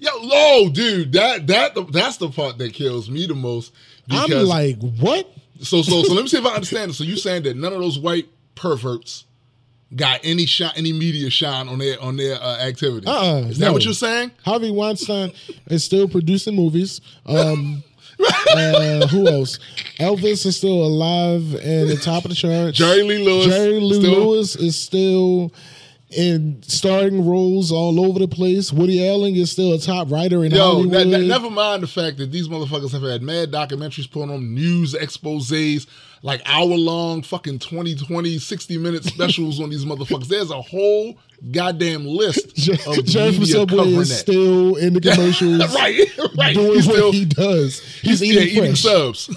[0.00, 3.72] Yo, oh, dude, that that that's the part that kills me the most.
[4.10, 5.30] I'm like, what?
[5.60, 6.94] So so so let me see if I understand it.
[6.94, 9.26] So you saying that none of those white perverts
[9.94, 13.06] got any shot, any media shine on their on their uh, activity?
[13.06, 13.72] Uh-uh, Is that no.
[13.74, 14.30] what you're saying?
[14.44, 15.32] Harvey Weinstein
[15.66, 17.02] is still producing movies.
[17.26, 17.84] Um,
[18.54, 19.58] uh, who else?
[19.98, 22.76] Elvis is still alive and the top of the charts.
[22.76, 25.52] Jerry Lee Lewis Jerry Lee Lewis is still
[26.10, 28.72] in starring roles all over the place.
[28.72, 31.06] Woody Allen is still a top writer in Yo, Hollywood.
[31.06, 34.54] ne- ne- never mind the fact that these motherfuckers have had mad documentaries put on
[34.54, 35.86] news exposés,
[36.22, 40.26] like hour long fucking 20, 20, 60 minute specials on these motherfuckers.
[40.28, 41.16] There's a whole
[41.52, 44.14] goddamn list of from media Subway covering is that.
[44.16, 45.74] still in the commercials.
[45.74, 46.00] right,
[46.36, 46.54] right.
[46.54, 47.80] Doing He's what still he does.
[48.00, 49.34] He's, he's yeah, eating, eating subs.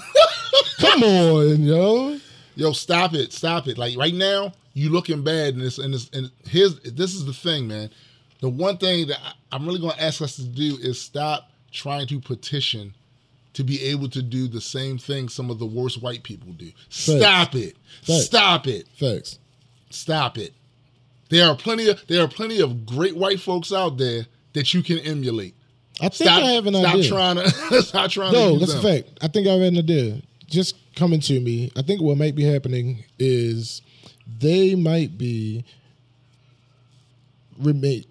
[0.80, 2.18] Come on, yo.
[2.56, 3.78] Yo, stop it, stop it.
[3.78, 7.32] Like right now, you looking bad, and this and this and here's this is the
[7.32, 7.90] thing, man.
[8.40, 11.50] The one thing that I, I'm really going to ask us to do is stop
[11.72, 12.94] trying to petition
[13.54, 16.70] to be able to do the same thing some of the worst white people do.
[16.88, 17.76] Stop it.
[18.02, 18.24] Facts.
[18.26, 18.86] Stop it.
[18.98, 19.38] Facts.
[19.90, 20.52] Stop it.
[21.30, 24.82] There are plenty of there are plenty of great white folks out there that you
[24.82, 25.54] can emulate.
[26.00, 26.88] I think Stop, I have an idea.
[26.88, 27.10] stop idea.
[27.10, 27.36] trying
[27.70, 28.84] to stop trying No, to do that's them.
[28.84, 29.18] a fact.
[29.22, 30.20] I think I have an idea.
[30.48, 31.70] Just coming to me.
[31.76, 33.80] I think what might be happening is
[34.40, 35.64] they might be
[37.58, 38.02] rema-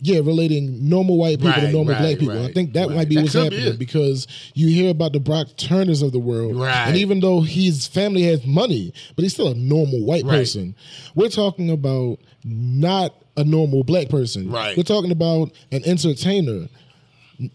[0.00, 2.44] yeah, relating normal white people to normal right, black people.
[2.44, 2.96] I think that right.
[2.96, 6.12] might be That what's could be happening because you hear about the Brock Turners of
[6.12, 6.88] the world, Right.
[6.88, 10.38] and even though his family has money, but he's still a normal white Right.
[10.38, 10.74] person.
[11.14, 14.50] We're talking about not a normal black person.
[14.50, 14.76] Right.
[14.76, 16.68] We're talking about an entertainer.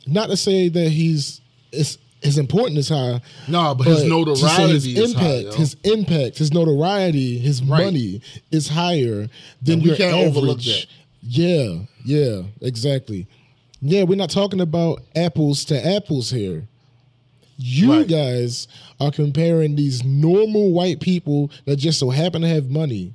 [0.08, 3.22] Not to say that he's is his importance is high.
[3.48, 5.52] No, but his to say notoriety his is high, impact, yo.
[5.60, 7.86] his impact, his notoriety, his Right.
[7.86, 9.30] money is higher
[9.62, 10.28] than And we your can't average.
[10.38, 10.86] overlook that.
[11.22, 13.28] Yeah, yeah, exactly.
[13.82, 16.68] Yeah, we're not talking about apples to apples here.
[17.58, 18.08] You Right.
[18.08, 18.68] guys
[19.00, 23.14] are comparing these normal white people that just so happen to have money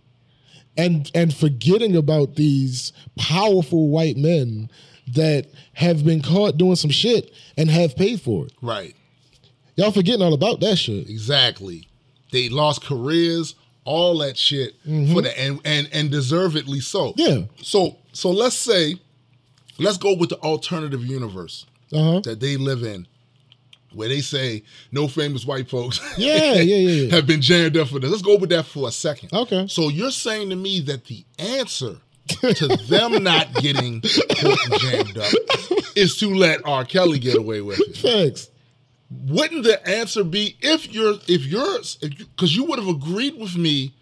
[0.77, 4.69] and and forgetting about these powerful white men
[5.09, 8.53] that have been caught doing some shit and have paid for it.
[8.62, 8.95] Right.
[9.77, 11.09] Y'all forgetting all about that shit.
[11.11, 11.88] Exactly.
[12.33, 17.12] They lost careers, all that shit for the and, and and deservedly so.
[17.12, 17.21] Mm-hmm.
[17.40, 17.47] Yeah.
[17.62, 18.95] So so let's say,
[19.79, 22.21] let's go with the alternative universe Uh huh.
[22.21, 23.07] that they live in,
[23.93, 27.11] where they say no famous white folks Yeah, yeah, yeah, yeah.
[27.14, 28.11] have been jammed up for this.
[28.11, 29.33] Let's go with that for a second.
[29.33, 29.67] Okay.
[29.69, 31.99] So you're saying to me that the answer
[32.54, 35.32] to them not getting jammed up
[35.94, 36.84] is to let R.
[36.84, 38.48] Kelly get away with it Thanks.
[39.10, 43.92] wouldn't the answer be if you're if you're because you would have agreed with me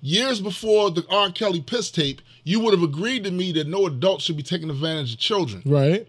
[0.00, 1.30] years before the R.
[1.32, 4.70] Kelly piss tape, you would have agreed to me that no adult should be taking
[4.70, 5.62] advantage of children.
[5.66, 6.06] Right.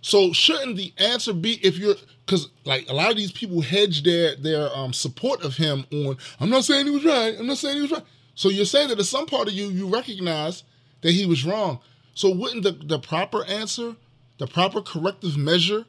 [0.00, 4.02] So shouldn't the answer be if you're because like a lot of these people hedge
[4.02, 7.58] their their um support of him on I'm not saying he was right, I'm not
[7.58, 8.04] saying he was right.
[8.34, 10.64] So you're saying that at some part of you you recognize
[11.04, 11.80] that he was wrong.
[12.14, 13.94] So wouldn't the, the proper answer,
[14.38, 15.84] the proper corrective measure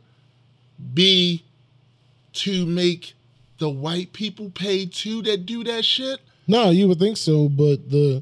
[0.94, 1.44] be
[2.34, 3.14] to make
[3.58, 6.20] the white people pay too that do that shit?
[6.48, 8.22] No, you would think so, but the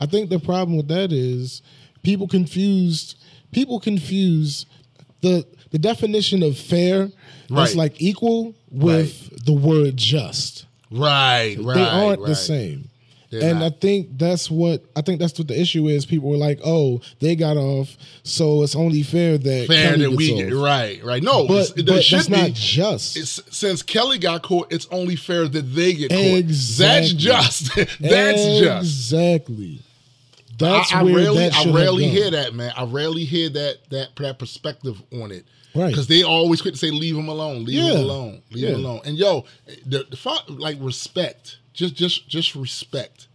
[0.00, 1.62] I think the problem with that is
[2.02, 3.16] people confused
[3.50, 4.66] people confuse
[5.22, 7.08] the the definition of fair
[7.48, 7.76] that's Right.
[7.76, 10.66] like equal with the word just.
[10.90, 11.74] Right, right.
[11.74, 12.28] they aren't right.
[12.28, 12.90] the same.
[13.40, 13.72] They're and not.
[13.72, 16.06] I think that's what I think that's what the issue is.
[16.06, 20.10] People were like, "Oh, they got off, so it's only fair that fair Kelly that
[20.12, 21.22] we gets get right, right.
[21.22, 22.36] No, But, but that's be.
[22.36, 23.52] not just.
[23.54, 26.18] since Kelly got caught, it's only fair that they get caught.
[26.18, 26.86] Exactly.
[26.86, 27.74] That's just.
[28.00, 28.84] That's just.
[28.86, 29.80] exactly.
[30.58, 32.72] That's I, I rarely, that I rarely hear that, man.
[32.76, 35.44] I rarely hear that that that perspective on it,
[35.74, 35.88] Right.
[35.88, 37.94] Because they always quick to say, "Leave him alone, leave Yeah.
[37.94, 39.44] him alone, leave him alone." And yo,
[39.84, 43.28] the, the like respect, just just just respect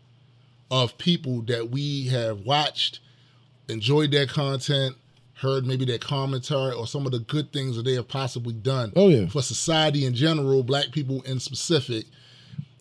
[0.71, 2.99] of people that we have watched,
[3.67, 4.95] enjoyed their content,
[5.34, 8.91] heard maybe their commentary or some of the good things that they have possibly done.
[8.95, 9.28] Oh, yeah.
[9.28, 12.06] for society in general, black people in specific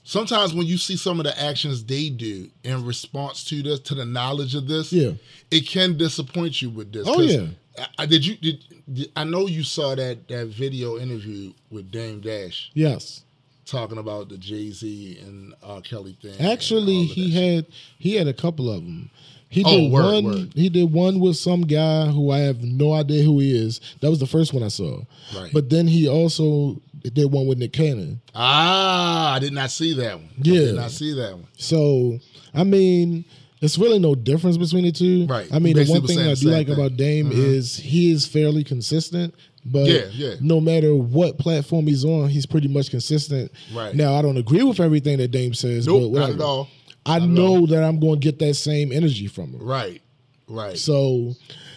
[0.05, 3.94] sometimes when you see some of the actions they do in response to this, to
[3.94, 5.12] the knowledge of this, Yeah.
[5.51, 7.07] it can disappoint you with this.
[7.07, 7.47] Oh, yeah.
[7.79, 11.90] I, I- did you did, did- I know you saw that that video interview with
[11.90, 13.23] Dame Dash Yes.
[13.70, 15.81] Talking about the Jay Z and R.
[15.81, 16.35] Kelly thing.
[16.40, 17.54] Actually, he that shit.
[17.54, 17.66] had
[17.98, 19.11] he had a couple of them.
[19.50, 20.24] He Oh, did word, one.
[20.24, 20.52] word.
[20.54, 23.81] He did one with some guy who I have no idea who he is.
[24.00, 25.00] That was the first one I saw.
[25.35, 25.50] Right.
[25.52, 26.83] But then he also
[27.14, 28.20] did one with Nick Cannon.
[28.35, 30.28] ah, I did not see that one.
[30.37, 30.61] I Yeah.
[30.61, 31.46] did not see that one.
[31.57, 32.18] So
[32.54, 33.24] I mean,
[33.61, 35.26] it's really no difference between the two.
[35.26, 35.48] Right.
[35.52, 36.74] I mean, the one thing I do like thing.
[36.74, 37.38] about Dame Mhm.
[37.38, 39.35] is he is fairly consistent.
[39.70, 40.35] But Yeah, yeah.
[40.40, 43.52] no matter what platform he's on, he's pretty much consistent.
[43.74, 43.94] Right.
[43.94, 46.68] Now, I don't agree with everything that Dame says, but Nope, not at all.
[47.07, 49.62] I Not know that I'm going to get that same energy from him.
[49.62, 50.02] Right,
[50.48, 50.76] right.
[50.76, 51.35] So,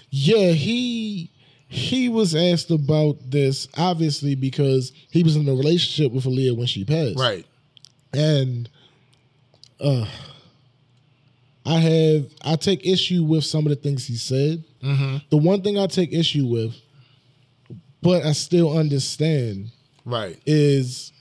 [0.09, 1.29] yeah, he
[1.67, 6.67] he was asked about this obviously because he was in a relationship with Aaliyah when
[6.67, 7.17] she passed.
[7.17, 7.45] right.
[8.13, 8.69] And
[9.79, 10.05] uh
[11.65, 14.63] I have I take issue with some of the things he said.
[14.83, 15.17] Mm-hmm.
[15.29, 16.75] The one thing I take issue with,
[18.01, 19.69] but I still understand,
[20.05, 20.39] Right.
[20.45, 21.11] is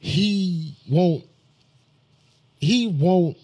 [0.00, 1.24] he won't
[2.58, 3.36] he won't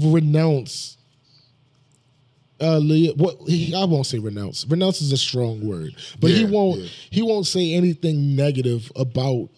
[0.00, 0.96] renounce
[2.60, 4.66] uh Leah, what he, I won't say renounce.
[4.68, 6.88] Renounce is a strong word, but he won't yeah.
[7.10, 9.48] he won't say anything negative about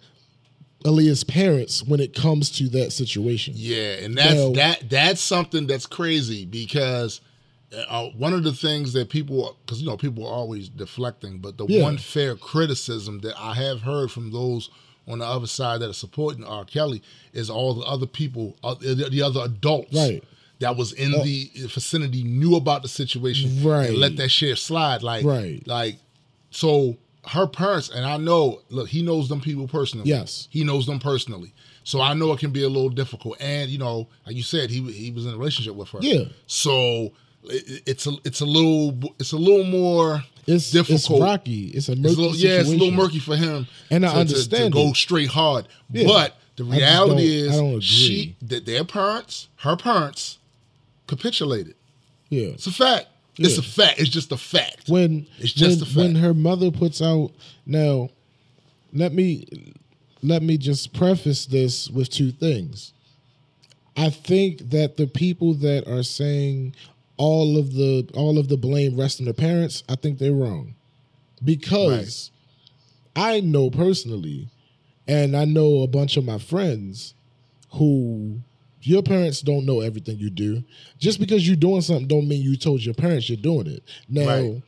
[0.85, 3.55] Aaliyah's parents when it comes to that situation.
[3.57, 7.21] Yeah, and that's Now- that that's something that's crazy because
[7.89, 11.57] uh, one of the things that people because you know people are always deflecting, but
[11.59, 11.83] the Yeah.
[11.83, 14.71] one fair criticism that I have heard from those
[15.09, 16.65] on the other side that are supporting R.
[16.65, 17.03] Kelly
[17.33, 19.95] is all the other people, uh, the, the other adults.
[19.95, 20.23] Right.
[20.61, 21.23] That was in Oh.
[21.25, 23.89] the vicinity knew about the situation, Right.
[23.89, 25.67] And let that shit slide, like, Right.
[25.67, 25.99] like,
[26.51, 26.97] so
[27.29, 30.09] her parents, and I know, look, he knows them people personally.
[30.09, 30.49] Yes.
[30.51, 31.53] He knows them personally.
[31.85, 33.37] So I know it can be a little difficult.
[33.41, 35.99] And, you know, like you said, he he was in a relationship with her.
[36.03, 36.25] Yeah.
[36.47, 37.13] So
[37.45, 41.01] it, it's a it's a little it's a little more It's difficult.
[41.01, 41.67] It's rocky.
[41.69, 43.67] It's a It's a little, yeah, it's a little murky for him.
[43.91, 45.69] And I to, to- understand to, go straight hard.
[45.91, 46.07] Yeah.
[46.07, 47.81] But the reality is, I don't agree.
[47.81, 50.39] she that their parents, her parents,
[51.07, 51.75] capitulated.
[52.29, 52.49] Yeah.
[52.49, 53.07] It's a fact.
[53.39, 53.99] It's a fact.
[53.99, 54.89] It's just a fact.
[54.89, 55.97] when It's just when, a fact.
[55.97, 57.31] when her mother puts out
[57.65, 58.11] now
[58.93, 59.47] let me
[60.23, 62.93] let me just preface this with two things
[63.97, 66.75] i think that the people that are saying
[67.21, 70.75] all of the all of the blame rests on the parents i think they're wrong
[71.45, 72.31] because
[73.15, 74.49] i know personally
[75.07, 77.15] and i know a bunch of my friends
[77.75, 78.41] who
[78.83, 80.65] your parents don't know everything you do.
[80.99, 83.83] Just because you're doing something don't mean you told your parents you're doing it.
[84.09, 84.63] Now, Right.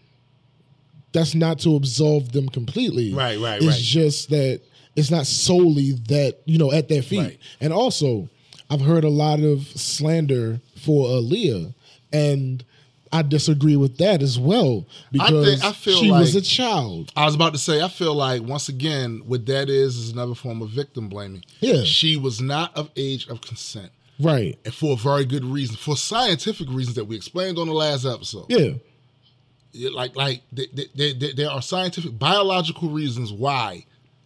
[1.12, 3.15] that's not to absolve them completely.
[3.15, 3.81] Right, right, It's right.
[3.81, 4.61] just that
[4.97, 7.19] it's not solely that, you know, at their feet.
[7.21, 7.38] Right.
[7.62, 8.29] And also,
[8.69, 11.73] I've heard a lot of slander for Aaliyah,
[12.12, 12.64] and
[13.12, 17.12] I disagree with that as well because I feel she was a child.
[17.14, 20.35] I was about to say, I feel like once again, what that is is another
[20.35, 21.44] form of victim blaming.
[21.61, 21.83] Yeah.
[21.85, 23.90] She was not of age of consent.
[24.18, 24.59] Right.
[24.64, 28.07] And for a very good reason, for scientific reasons that we explained on the last
[28.07, 28.46] episode.
[28.48, 28.75] Yeah.
[29.90, 33.85] Like, like th- th- th- th- there are scientific, biological reasons why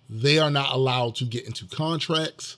[0.09, 2.57] they are not allowed to get into contracts.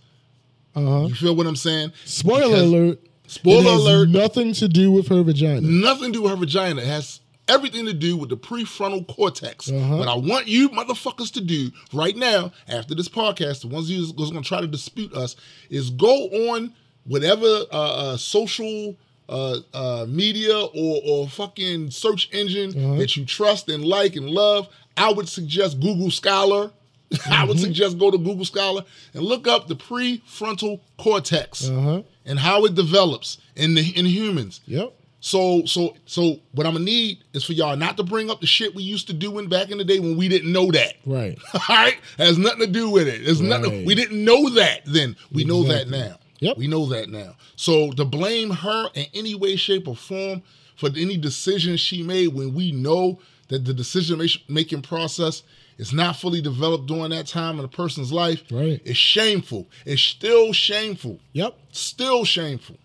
[0.74, 1.06] Uh-huh.
[1.06, 1.92] You feel what I'm saying?
[2.04, 3.00] Spoiler Because- alert.
[3.28, 4.08] Spoiler it has alert.
[4.10, 5.60] Nothing to do with her vagina.
[5.60, 6.80] Nothing to do with her vagina.
[6.82, 9.70] It has everything to do with the prefrontal cortex.
[9.70, 9.96] Uh-huh.
[9.96, 14.12] What I want you motherfuckers to do right now, after this podcast, the ones who's
[14.12, 15.36] going to try to dispute us,
[15.70, 16.74] is go on
[17.04, 18.96] whatever uh, uh, social
[19.30, 22.98] uh, uh, media or, or fucking search engine Uh-huh.
[22.98, 24.68] that you trust and like and love.
[24.96, 26.70] I would suggest Google Scholar.
[27.30, 28.84] I would suggest go to Google Scholar
[29.14, 32.02] and look up the prefrontal cortex Uh-huh.
[32.26, 34.60] and how it develops in the in humans.
[34.66, 34.92] Yep.
[35.20, 38.46] So so so what I'm gonna need is for y'all not to bring up the
[38.46, 40.94] shit we used to do in back in the day when we didn't know that.
[41.04, 41.36] Right.
[41.54, 43.26] All right, has nothing to do with it.
[43.26, 43.84] It's nothing.
[43.84, 45.16] We didn't know that then.
[45.32, 46.18] We know that now.
[46.40, 46.56] Yep.
[46.56, 47.34] We know that now.
[47.56, 50.42] So to blame her in any way, shape, or form
[50.76, 55.42] for any decision she made when we know that the decision making process
[55.78, 58.80] is not fully developed during that time in a person's life Right.
[58.84, 59.66] it's shameful.
[59.86, 61.18] It's still shameful.
[61.32, 61.56] Yep.
[61.72, 62.76] Still shameful.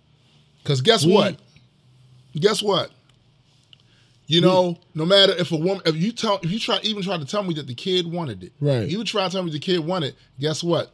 [0.62, 1.40] Because guess We- what?
[2.40, 2.92] Guess what?
[4.28, 7.18] You know, no matter if a woman, if you tell, if you try, even try
[7.18, 8.88] to tell me that the kid wanted it, Right.
[8.90, 10.94] You try to tell me the kid wanted, it, guess what?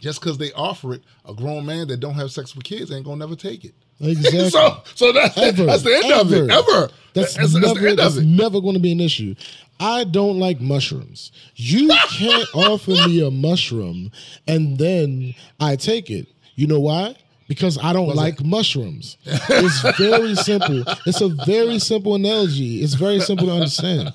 [0.00, 3.04] Just because they offer it, a grown man that don't have sex with kids ain't
[3.04, 3.74] gonna never take it.
[4.00, 4.50] Exactly.
[4.50, 5.64] So, so that's Ever.
[5.66, 6.50] that's the end of it.
[6.50, 6.52] Ever.
[6.52, 6.90] Ever.
[7.12, 8.26] That's, that's, that's never, the end that's of it.
[8.26, 9.34] never going to be an issue.
[9.78, 11.32] I don't like mushrooms.
[11.56, 14.10] You can't offer me a mushroom
[14.46, 16.28] and then I take it.
[16.54, 17.16] You know why?
[17.48, 19.16] Because I don't like mushrooms.
[19.24, 20.84] It's very simple.
[21.04, 22.82] It's a very simple analogy.
[22.82, 24.12] It's very simple to understand.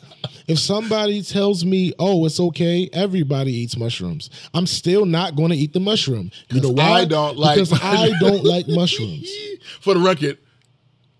[0.47, 5.55] If somebody tells me, "Oh, it's okay, everybody eats mushrooms," I'm still not going to
[5.57, 6.31] eat the mushroom.
[6.51, 7.01] You know why?
[7.01, 9.29] I don't like because I don't like mushrooms.
[9.81, 10.37] For the record,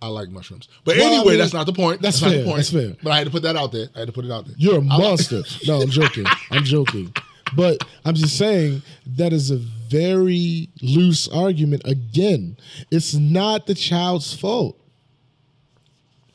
[0.01, 0.67] I like mushrooms.
[0.84, 2.01] But Well, I anyway, mean, that's not the point.
[2.01, 2.57] that's not fair, the point.
[2.57, 2.95] that's fair.
[3.01, 3.88] But I had to put that out there.
[3.95, 4.55] I had to put it out there.
[4.57, 5.41] You're a monster.
[5.67, 6.26] no, I'm joking.
[6.51, 7.11] I'm joking.
[7.55, 8.82] But I'm just saying
[9.15, 11.84] that is a very loose argument.
[11.86, 12.57] Again,
[12.91, 14.80] it's not the child's fault.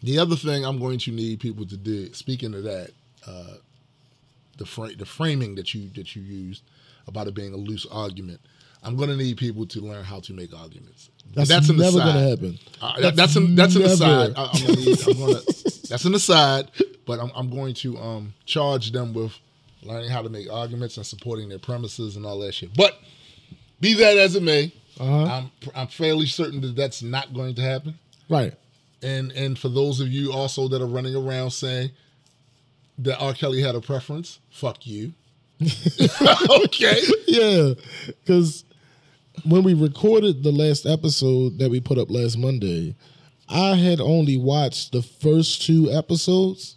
[0.02, 2.90] The other thing I'm going to need people to do, speaking of that,
[3.26, 3.54] uh,
[4.58, 6.62] the fra- the framing that you that you used
[7.06, 8.40] about it being a loose argument,
[8.82, 11.10] I'm going to need people to learn how to make arguments.
[11.34, 12.04] That's, an never aside.
[12.04, 12.58] going to happen.
[12.80, 14.32] Uh, that- that's an that's an aside.
[14.36, 15.40] I, I'm gonna need, I'm gonna,
[15.88, 16.70] that's an aside,
[17.06, 19.32] but I'm, I'm going to um, charge them with
[19.82, 22.74] learning how to make arguments and supporting their premises and all that shit.
[22.74, 22.98] But
[23.80, 25.24] be that as it may, Uh-huh.
[25.24, 27.98] I'm I'm fairly certain that that's not going to happen.
[28.28, 28.54] Right.
[29.02, 31.90] And and for those of you also that are running around saying
[32.98, 33.32] that R.
[33.32, 35.12] Kelly had a preference, fuck you.
[35.62, 37.00] okay.
[37.26, 37.72] Yeah.
[38.06, 38.64] Because
[39.44, 42.94] when we recorded the last episode that we put up last Monday,
[43.48, 46.76] I had only watched the first two episodes,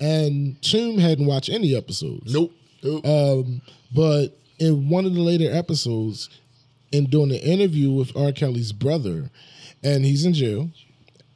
[0.00, 2.32] and Tomb hadn't watched any episodes.
[2.32, 2.52] Nope.
[2.82, 3.06] Nope.
[3.06, 3.62] Um,
[3.94, 6.28] but in one of the later episodes,
[6.92, 8.30] in doing the interview with R.
[8.32, 9.30] Kelly's brother,
[9.82, 10.70] and he's in jail.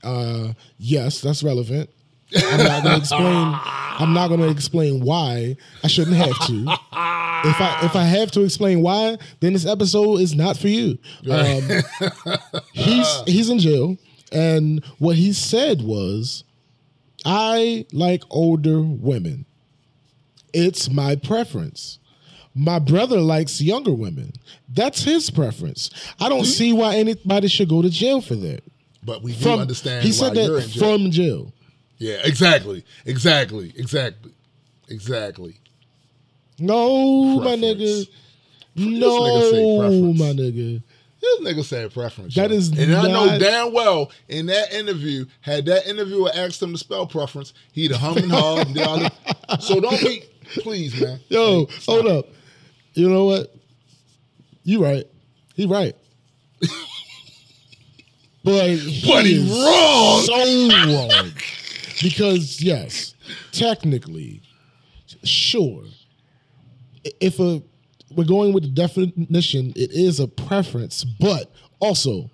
[0.02, 1.90] Uh, yes, that's relevant.
[2.36, 3.60] I'm not going to explain.
[4.00, 5.56] I'm not to explain why.
[5.82, 6.64] I shouldn't have to.
[7.44, 10.98] If I if I have to explain why, then this episode is not for you.
[11.30, 11.68] Um,
[12.72, 13.96] he's he's in jail,
[14.32, 16.42] and what he said was,
[17.24, 19.46] "I like older women.
[20.52, 21.98] It's my preference."
[22.54, 24.32] My brother likes younger women.
[24.68, 25.90] That's his preference.
[26.18, 28.64] I don't see why anybody should go to jail for that.
[29.08, 30.96] But we do From understand he said you're that jail.
[30.98, 31.52] from jail.
[31.96, 32.84] yeah, exactly.
[33.06, 33.72] Exactly.
[33.76, 34.32] Exactly.
[34.88, 35.58] Exactly.
[36.60, 37.62] No, my Preference.
[37.62, 38.08] nigga.
[38.76, 40.18] nigga say No, preference.
[40.18, 40.82] my nigga.
[41.20, 42.34] This nigga said preference.
[42.34, 42.56] That yo.
[42.56, 46.78] is and I know damn well in that interview, had that interviewer asked him to
[46.78, 49.58] spell preference, he'd have hummed and hawed and did all.
[49.60, 50.22] So don't be,
[50.60, 51.18] please, man.
[51.28, 52.26] Yo, Hey, hold up.
[52.94, 53.54] You know what?
[54.64, 55.06] You right.
[55.54, 55.96] He right.
[58.48, 60.22] but he But he is wrong.
[60.22, 61.32] So wrong.
[62.02, 63.14] Because yes,
[63.52, 64.40] technically,
[65.24, 65.84] sure.
[67.20, 67.62] If a
[68.14, 72.30] we're going with the definition, it is a preference, but also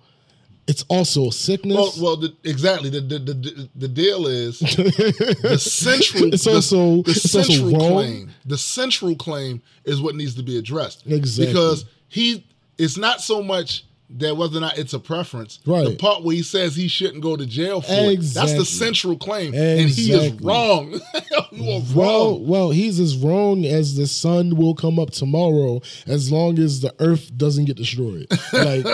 [0.67, 1.75] it's also a sickness.
[1.75, 2.89] Well, well, the, exactly.
[2.89, 6.33] The, the the the deal is the central.
[6.33, 7.91] It's the- also- the, it's also central wrong.
[7.91, 8.31] claim.
[8.45, 11.05] The central claim is what needs to be addressed.
[11.05, 11.47] Exactly.
[11.47, 12.45] Because he,
[12.77, 15.59] it's not so much that whether or not it's a preference.
[15.65, 15.85] Right.
[15.87, 18.19] The part where he says he shouldn't go to jail for it.
[18.21, 20.91] That's the central claim, and he is wrong.
[21.51, 22.47] you are Well, wrong.
[22.47, 26.93] well, he's as wrong as the sun will come up tomorrow as long as the
[26.99, 28.27] earth doesn't get destroyed.
[28.53, 28.85] Like,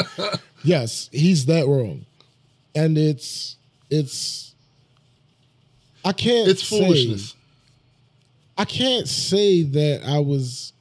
[0.63, 2.05] yes, he's that wrong.
[2.73, 3.57] And it's
[3.89, 4.55] it's
[6.05, 7.35] I can't It's say- foolishness.
[8.57, 10.71] I can't say that I was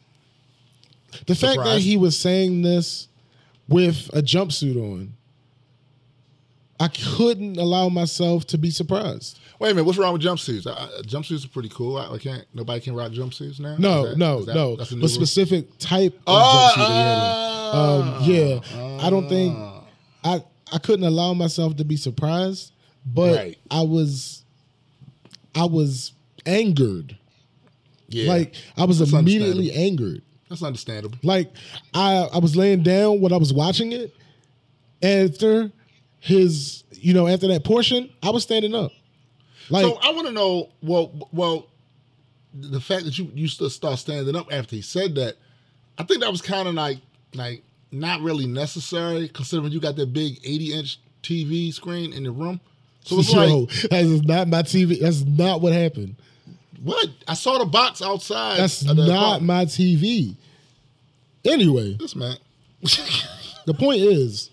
[1.26, 3.08] the fact that he was saying this
[3.70, 5.14] with a jumpsuit on.
[6.78, 9.38] I couldn't allow myself to be surprised.
[9.58, 9.84] Wait a minute.
[9.84, 10.66] What's wrong with jumpsuits?
[10.66, 11.98] I, I, jumpsuits are pretty cool.
[11.98, 12.44] I, I can't.
[12.54, 13.76] Nobody can rock jumpsuits now.
[13.78, 14.76] No, that- no, that- no.
[14.76, 15.08] that's a But rule?
[15.08, 18.16] specific type of Oh, jumpsuit on.
[18.18, 19.84] Um, yeah, I don't think ah.
[20.24, 22.72] I I couldn't allow myself to be surprised,
[23.04, 23.58] but Right.
[23.70, 24.44] I was
[25.54, 26.12] I was
[26.46, 27.16] angered.
[28.08, 30.22] Yeah, Like I was That's immediately angered.
[30.50, 31.16] That's understandable.
[31.22, 31.50] Like
[31.94, 34.14] I I was laying down when I was watching it.
[35.02, 35.72] After
[36.18, 38.92] his, you know, after that portion, I was standing up.
[39.70, 40.68] Like so I want to know.
[40.82, 41.68] Well, well,
[42.52, 45.36] the fact that you you still start standing up after he said that,
[45.96, 46.98] I think that was kind of like
[47.32, 52.30] like not really necessary considering you got that big 80 inch TV screen in the
[52.32, 52.60] room.
[53.04, 55.00] So it's Yo, like, that is not my TV.
[55.00, 56.16] That's not what happened.
[56.82, 57.08] What?
[57.28, 58.58] I saw the box outside.
[58.58, 59.42] That's not apartment.
[59.42, 60.36] my TV.
[61.44, 62.36] Anyway, This man.
[63.66, 64.50] the point is,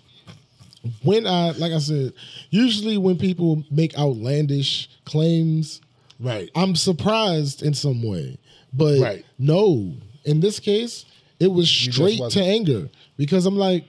[1.04, 2.14] when I, like I said,
[2.50, 5.82] usually when people make outlandish claims,
[6.20, 6.50] right.
[6.56, 8.38] I'm surprised in some way.
[8.74, 9.26] But Right.
[9.40, 9.94] no,
[10.26, 11.06] in this case,
[11.40, 13.86] it was straight to anger because I'm like,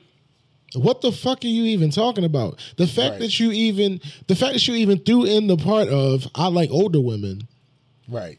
[0.75, 2.59] what the fuck are you even talking about?
[2.77, 3.21] The fact Right.
[3.21, 6.71] that you even, the fact that you even threw in the part of I like
[6.71, 7.49] older women
[8.09, 8.39] Right.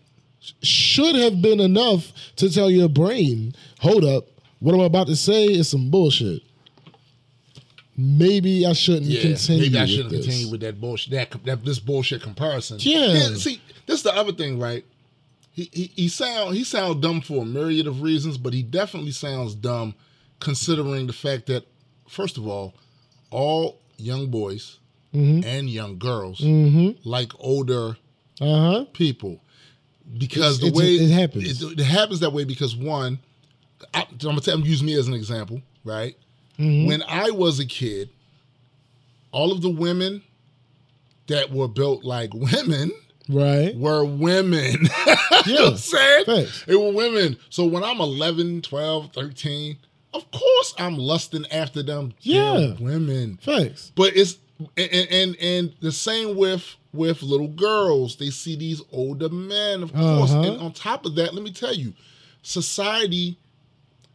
[0.64, 4.26] should have been enough to tell your brain, hold up,
[4.60, 6.42] what I'm about to say is some bullshit.
[7.98, 9.22] Maybe I shouldn't Yeah.
[9.22, 9.64] continue.
[9.64, 10.26] Maybe I with shouldn't this.
[10.26, 11.12] continue with that bullshit.
[11.12, 12.78] That, that this bullshit comparison.
[12.82, 13.34] Yeah.
[13.36, 14.86] See, this is the other thing, right?
[15.52, 19.12] He, he he sound he sounds dumb for a myriad of reasons, but he definitely
[19.12, 19.94] sounds dumb
[20.40, 21.66] considering the fact that
[22.08, 22.74] first of all,
[23.32, 24.78] all young boys
[25.14, 25.44] Mm-hmm.
[25.44, 26.96] and young girls Mhm.
[27.04, 27.98] like older
[28.40, 28.86] Uh huh.
[28.94, 29.42] people
[30.18, 31.62] because It's- the way it happens.
[31.62, 33.20] it, it happens that way because one
[33.94, 36.16] I, I'm gonna tell, use me as an example right
[36.58, 36.88] Mm-hmm.
[36.88, 38.10] when I was a kid
[39.32, 40.22] all of the women
[41.28, 42.92] that were built like women
[43.32, 43.76] Right.
[43.76, 44.74] were women
[45.46, 46.64] you know what I'm saying Facts.
[46.66, 49.78] they were women so when I'm 11 12 13
[50.16, 52.74] of course I'm lusting after them Yeah.
[52.80, 53.92] Women Facts.
[53.96, 54.38] but it's
[54.76, 58.16] and, and and the same with with little girls.
[58.16, 60.32] They see these older men, of course.
[60.32, 60.42] Uh-huh.
[60.54, 61.94] And on top of that, let me tell you,
[62.42, 63.38] society,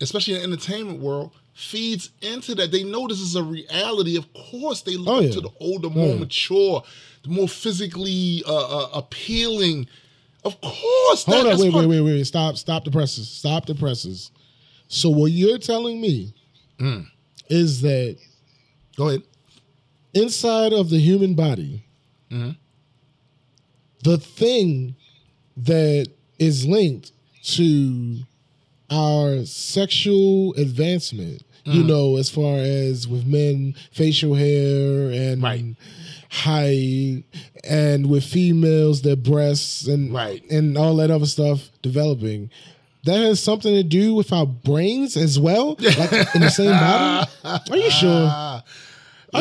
[0.00, 2.72] especially in the entertainment world, feeds into that.
[2.72, 4.16] They know this is a reality.
[4.16, 5.30] Of course, they look Oh, yeah.
[5.32, 6.18] to the older, more yeah.
[6.18, 6.82] mature,
[7.22, 8.54] the more physically uh,
[8.84, 9.86] uh, appealing.
[10.44, 12.24] Of course, Hold that's Wait, wait, wait, wait.
[12.26, 12.56] Stop.
[12.56, 13.28] Stop the presses.
[13.30, 14.30] Stop the presses.
[14.88, 16.34] So what you're telling me
[16.78, 17.06] Mm.
[17.48, 18.16] is that
[18.96, 19.22] Go ahead.
[20.12, 21.84] inside of the human body,
[22.30, 22.56] Mhm.
[24.04, 24.94] The thing
[25.56, 26.06] that
[26.38, 28.18] is linked to
[28.90, 31.86] our sexual advancement, you Mm.
[31.86, 35.64] know, as far as with men, facial hair and Right.
[36.30, 37.22] height,
[37.64, 40.42] and with females, their breasts and Right.
[40.50, 42.50] and all that other stuff developing.
[43.04, 47.30] That has something to do with our brains as well, like in the same body.
[47.44, 48.10] Are you sure?
[48.28, 48.62] Are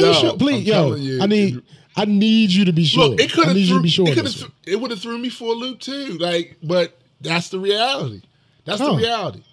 [0.01, 0.37] Yo, you sure?
[0.37, 1.21] Please, I'm yo, you.
[1.21, 1.61] I need,
[1.95, 3.09] I need you to be sure.
[3.09, 4.05] Look, it could have threw, sure.
[4.07, 4.51] it on could this have, one.
[4.65, 6.17] it would have threw me for a loop too.
[6.17, 8.21] Like, but that's the reality.
[8.65, 9.43] That's the reality.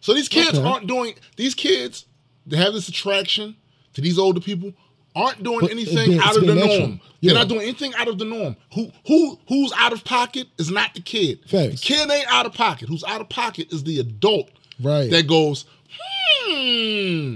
[0.00, 0.66] So these kids Okay.
[0.66, 1.14] aren't doing.
[1.36, 2.06] These kids
[2.46, 3.56] that have this attraction
[3.94, 4.72] to these older people
[5.16, 6.78] aren't doing But anything being- out of the natural.
[6.78, 7.00] norm.
[7.20, 7.32] Yeah.
[7.32, 8.56] They're not doing anything out of the norm.
[8.74, 11.40] Who who who's out of pocket is not the kid.
[11.46, 11.80] Facts.
[11.80, 12.88] The kid ain't out of pocket.
[12.88, 14.48] Who's out of pocket is the adult
[14.80, 15.10] Right.
[15.10, 15.64] that goes.
[16.46, 17.34] Hmm.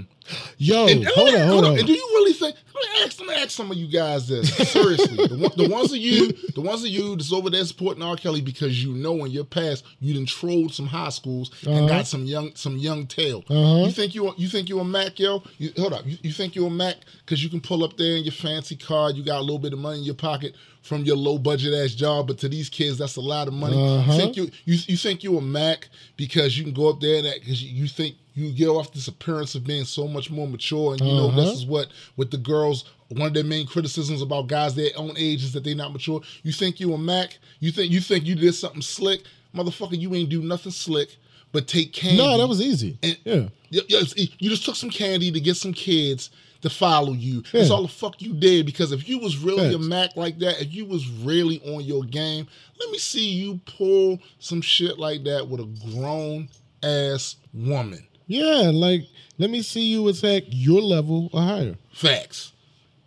[0.57, 1.77] Yo, And, and hold on, hold on.
[1.77, 2.55] And do you really think?
[2.75, 5.27] Let me ask, let me ask some of you guys this seriously.
[5.27, 8.15] the, one, the ones of you, the ones of you that's over there supporting R.
[8.17, 11.87] Kelly because you know in your past you done trolled some high schools and Uh-huh.
[11.87, 13.43] got some young some young tail.
[13.49, 13.85] Uh-huh.
[13.85, 15.41] You think you you think you a Mac, yo?
[15.57, 16.05] You, hold up.
[16.05, 18.75] You, you think you a Mac because you can pull up there in your fancy
[18.75, 21.73] car, you got a little bit of money in your pocket from your low budget
[21.73, 23.75] ass job, but to these kids that's a lot of money.
[23.77, 24.11] Uh-huh.
[24.11, 27.17] You think you you you think you a Mac because you can go up there
[27.17, 30.45] and that because you, think you get off this appearance of being so much more
[30.47, 31.41] mature and you know Uh-huh.
[31.41, 35.13] this is what with the girls one of their main criticisms about guys their own
[35.17, 36.21] age is that they not mature.
[36.43, 37.37] You think you a Mac?
[37.59, 39.21] You think you think you did something slick,
[39.55, 39.99] motherfucker?
[39.99, 41.15] You ain't do nothing slick,
[41.51, 42.17] but take candy.
[42.17, 42.97] no, that was easy.
[43.03, 43.47] And- yeah.
[43.69, 46.29] Yeah, yeah, you just took some candy to get some kids
[46.61, 47.43] to follow you.
[47.51, 48.65] That's all the fuck you did.
[48.65, 52.03] Because if you was really a Mac like that, if you was really on your
[52.05, 52.47] game,
[52.79, 56.47] let me see you pull some shit like that with a grown
[56.83, 58.05] ass woman.
[58.27, 59.03] Yeah, like
[59.37, 61.75] let me see you attack your level or higher.
[61.93, 62.53] Facts.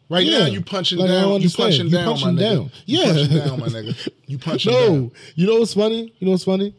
[0.08, 0.38] Right Yeah.
[0.40, 1.42] now you punching Like, down.
[1.42, 2.54] You punching You down, punching my nigga.
[2.54, 2.70] down.
[2.86, 3.04] You Yeah.
[3.12, 4.08] punching down, my nigga.
[4.26, 5.10] You punching No, down.
[5.34, 6.12] you know what's funny?
[6.18, 6.74] You know what's funny?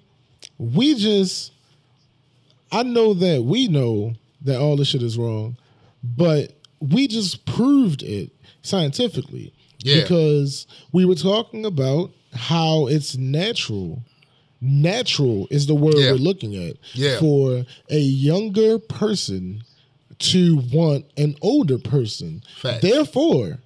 [0.57, 1.51] We just,
[2.71, 4.13] I know that we know
[4.43, 5.57] that all this shit is wrong,
[6.03, 9.53] but we just proved it scientifically.
[9.84, 10.01] Yeah.
[10.01, 14.03] Because we were talking about how it's natural.
[14.61, 16.11] Natural is the word Yeah.
[16.11, 16.77] we're looking at.
[16.93, 17.19] Yeah.
[17.19, 19.63] For a younger person
[20.20, 22.43] to want an older person.
[22.57, 22.82] Facts.
[22.82, 23.59] Therefore,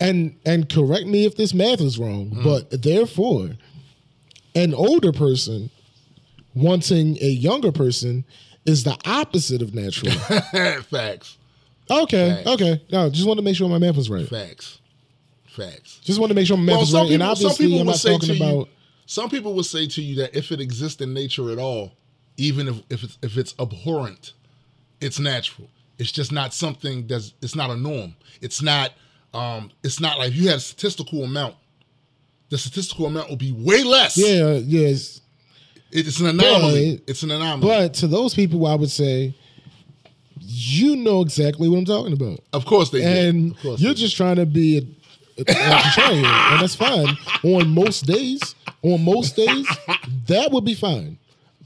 [0.00, 2.44] and and correct me if this math is wrong, Mm.
[2.44, 3.50] but therefore,
[4.54, 5.70] an older person
[6.54, 8.24] wanting a younger person
[8.64, 10.12] is the opposite of natural.
[10.82, 11.38] Facts.
[11.90, 12.48] okay, Facts.
[12.48, 12.82] okay.
[12.90, 14.28] No, just want to make sure my math was right.
[14.28, 14.80] Facts.
[15.48, 16.00] Facts.
[16.02, 17.00] Just want to make sure my math Well, was right.
[17.02, 18.54] and people, some obviously, people I'm not talking about.
[18.54, 18.66] you,
[19.06, 21.92] some people will say to you that if it exists in nature at all,
[22.36, 24.32] even if if it's, if it's abhorrent,
[25.00, 25.68] it's natural.
[25.98, 28.14] It's just not something that's it's not a norm.
[28.40, 28.92] It's not
[29.34, 31.54] um it's not like you had a statistical amount,
[32.50, 34.16] the statistical amount will be way less.
[34.18, 35.20] Yeah, yes.
[35.92, 36.96] It's an anomaly.
[36.98, 37.66] But- it's an anomaly.
[37.68, 39.34] But to those people, I would say,
[40.40, 42.40] you know exactly what I'm talking about.
[42.52, 43.06] of course they do.
[43.06, 44.80] and you're just trying to be a,
[45.38, 47.08] a, a contrarian, and that's fine.
[47.42, 49.66] On most days, on most days,
[50.26, 51.18] that would be fine.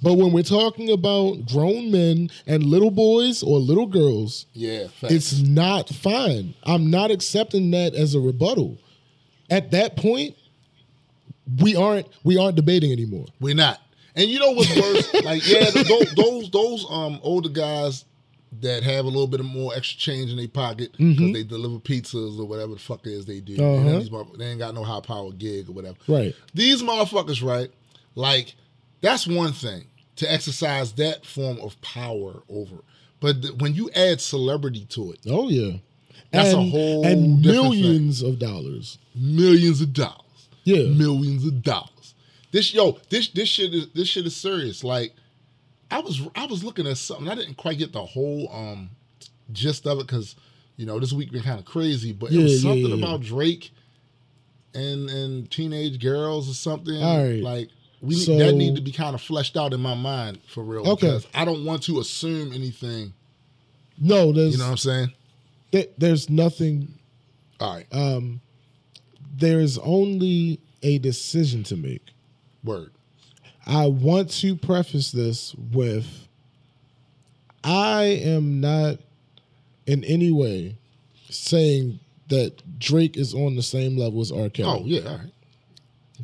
[0.02, 5.12] But when we're talking about grown men and little boys or little girls, yeah, facts.
[5.12, 6.54] it's not fine.
[6.64, 8.78] I'm not accepting that as a rebuttal.
[9.50, 10.36] At that point,
[11.58, 13.26] we aren't we aren't debating anymore.
[13.40, 13.80] We're not.
[14.16, 15.14] And you know what's worse?
[15.24, 18.04] like, yeah, those, those those um older guys
[18.60, 21.78] that have a little bit of more extra change in their pocket because they deliver
[21.78, 23.56] pizzas or whatever the fuck it is they do.
[23.56, 23.86] Mm-hmm.
[23.86, 23.98] Uh-huh.
[23.98, 25.96] these they ain't got no high power gig or whatever.
[26.08, 26.34] Right.
[26.52, 27.70] These motherfuckers, right?
[28.16, 28.54] Like,
[29.00, 29.84] that's one thing
[30.16, 32.76] to exercise that form of power over.
[33.20, 35.78] But th- when you add celebrity to it, Oh yeah.
[36.32, 38.98] That's a whole and millions of dollars.
[39.14, 40.48] millions of dollars.
[40.64, 40.88] Yeah.
[40.88, 42.14] millions of dollars.
[42.52, 44.84] This yo, this this shit is this shit is serious.
[44.84, 45.14] Like
[45.90, 47.28] I was I was looking at something.
[47.28, 48.90] I didn't quite get the whole um
[49.52, 50.36] gist of it because
[50.76, 52.12] you know this week been kind of crazy.
[52.12, 53.04] But it Yeah, was yeah, something yeah.
[53.04, 53.70] about Drake
[54.74, 57.02] and and teenage girls or something.
[57.02, 57.42] All right.
[57.42, 57.68] Like
[58.02, 60.62] we need, So- that need to be kind of fleshed out in my mind for
[60.64, 60.86] real.
[60.88, 61.06] Okay.
[61.08, 63.12] Because I don't want to assume anything.
[63.98, 65.12] No, there's You know what I'm saying?
[65.70, 66.94] there- there's nothing
[67.60, 67.86] All right.
[67.92, 68.40] um
[69.36, 72.02] there's only a decision to make.
[72.64, 72.90] Word.
[73.66, 76.26] I want to preface this with
[77.62, 78.98] I am not
[79.86, 80.76] in any way
[81.28, 84.48] saying that Drake is on the same level as R.
[84.48, 84.80] Kelly.
[84.82, 85.00] Oh yeah.
[85.08, 85.32] All right.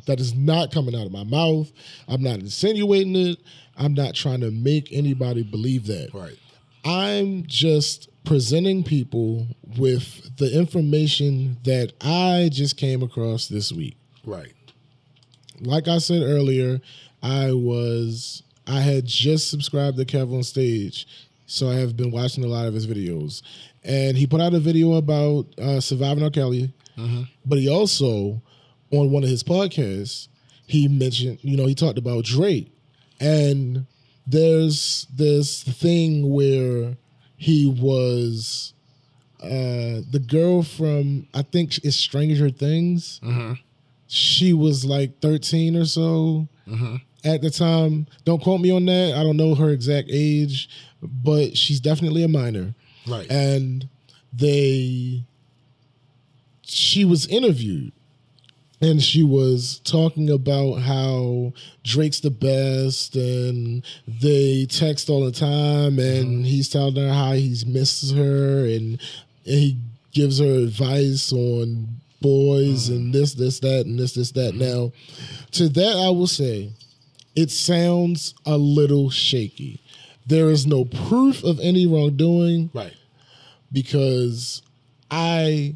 [0.07, 1.71] That is not coming out of my mouth.
[2.07, 3.39] I'm not insinuating it.
[3.77, 6.09] I'm not trying to make anybody believe that.
[6.13, 6.37] Right.
[6.83, 9.47] I'm just presenting people
[9.77, 13.97] with the information that I just came across this week.
[14.25, 14.53] Right.
[15.61, 16.79] Like I said earlier,
[17.21, 21.07] I was I had just subscribed to Kev on Stage,
[21.45, 23.41] so I have been watching a lot of his videos.
[23.83, 26.29] And he put out a video about uh, surviving R.
[26.29, 26.73] Kelly,
[27.45, 28.41] but he also
[28.91, 30.27] on one of his podcasts
[30.65, 32.69] he mentioned, you know, he talked about Drake,
[33.21, 33.85] and
[34.25, 36.97] there's this thing where
[37.37, 38.73] he was
[39.41, 43.19] uh the girl from I think it's Stranger Things
[44.07, 46.47] she was like 13 or so
[47.23, 48.07] at the time.
[48.25, 49.15] Don't quote me on that.
[49.17, 50.69] I don't know her exact age,
[51.01, 52.73] but she's definitely a minor.
[53.05, 53.29] Right.
[53.29, 53.87] And
[54.33, 55.23] they,
[56.61, 57.91] she was interviewed
[58.79, 61.53] and she was talking about how
[61.83, 66.43] Drake's the best and they text all the time and mm-hmm.
[66.43, 69.01] he's telling her how he misses her and,
[69.45, 69.77] and he
[70.11, 71.87] gives her advice on
[72.21, 73.11] boys and mm-hmm.
[73.13, 74.53] this, this, that, and this, this, that.
[74.53, 74.59] Mm-hmm.
[74.59, 74.91] Now,
[75.51, 76.71] to that, I will say
[77.35, 79.81] it sounds a little shaky.
[80.27, 82.93] There is no proof of any wrongdoing right.
[83.71, 84.61] because
[85.09, 85.75] I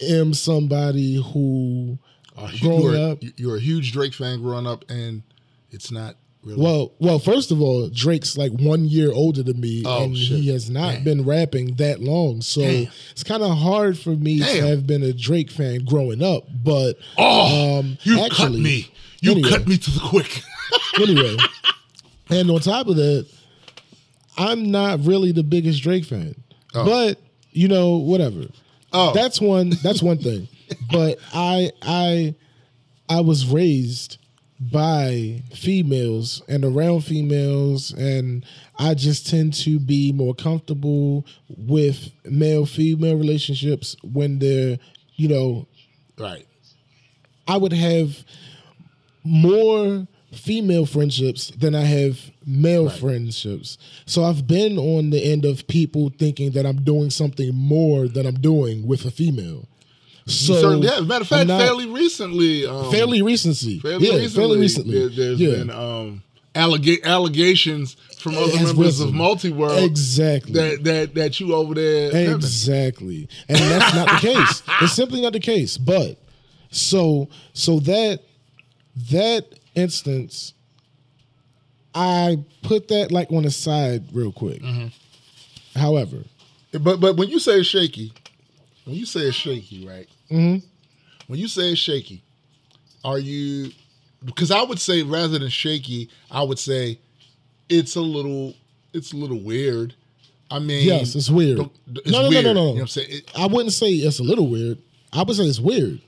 [0.00, 1.98] am somebody who
[2.40, 5.22] Uh, Growing you were, up- you're a huge Drake fan growing up, and
[5.70, 6.60] it's not really.
[6.62, 10.38] well well first of all Drake's like 1 year older than me Oh, and shit.
[10.38, 11.04] he has not Damn.
[11.04, 12.88] been rapping that long so Damn.
[13.12, 16.94] it's kind of hard for me to have been a Drake fan growing up but
[17.18, 18.90] oh, um, you cut me.
[19.20, 19.50] You anyway.
[19.50, 20.40] cut me to the quick.
[20.98, 21.36] anyway
[22.30, 23.26] and on top of that
[24.38, 26.34] I'm not really the biggest Drake fan
[26.74, 26.84] Oh.
[26.84, 27.18] but
[27.52, 28.46] you know whatever
[28.92, 30.48] Oh, that's one that's one thing
[30.90, 32.34] but i i
[33.08, 34.18] i was raised
[34.60, 38.44] by females and around females and
[38.78, 41.24] i just tend to be more comfortable
[41.56, 44.78] with male female relationships when they're
[45.16, 45.66] you know
[46.18, 46.46] right.
[47.48, 48.22] i would have
[49.24, 52.98] more female friendships than i have male Right.
[52.98, 58.06] friendships so i've been on the end of people thinking that i'm doing something more
[58.08, 59.66] than i'm doing with a female
[60.26, 60.96] so certainly have.
[60.96, 63.78] As a matter of fact, not- fairly recently, um, fairly recency.
[63.80, 64.98] fairly yeah, recently, fairly recently.
[64.98, 65.50] There, there's yeah.
[65.50, 66.22] been um,
[66.54, 69.16] allega- allegations from other has members of risen.
[69.16, 70.52] Multiworld exactly.
[70.52, 72.34] that that that you over there.
[72.34, 73.28] Exactly.
[73.48, 74.62] And that's not the case.
[74.82, 75.76] It's simply not the case.
[75.78, 76.18] But
[76.70, 78.20] so so that
[79.10, 80.54] that instance
[81.94, 84.62] I put that like on the side real quick.
[85.74, 86.24] However,
[86.72, 88.12] But but when you say shaky,
[88.84, 90.08] when you say it's shaky, right?
[90.30, 90.62] Mhm.
[91.26, 92.22] When you say it's shaky,
[93.04, 93.72] are you?
[94.24, 96.98] Because I would say rather than shaky, I would say
[97.68, 98.54] it's a little
[98.92, 99.94] it's a little weird
[100.52, 101.58] I mean, Yes, it's weird.
[101.58, 102.44] the- the- it's no, no, weird.
[102.44, 102.60] no, no, no.
[102.60, 103.08] You know what I'm saying?
[103.10, 104.78] It- I wouldn't say it's a little weird.
[105.12, 106.00] I would say it's weird.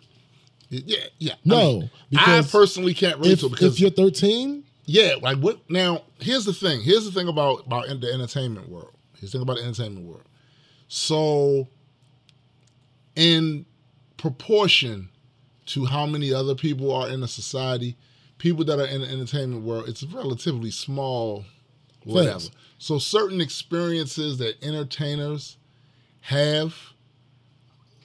[0.72, 1.32] it- yeah, yeah.
[1.34, 5.14] I No, mean, I personally can't relate If, to it because if you're 13, Yeah,
[5.22, 5.60] like what?
[5.70, 6.82] Now, here's the thing.
[6.82, 8.90] Here's the thing about about the entertainment world.
[9.20, 10.24] Here's the thing about the entertainment world.
[10.88, 11.68] So,
[13.16, 13.66] in
[14.16, 15.08] proportion
[15.66, 17.96] to how many other people are in the society,
[18.38, 21.44] people that are in the entertainment world, it's relatively small.
[22.04, 22.40] Whatever.
[22.78, 25.56] So, certain experiences that entertainers
[26.22, 26.74] have,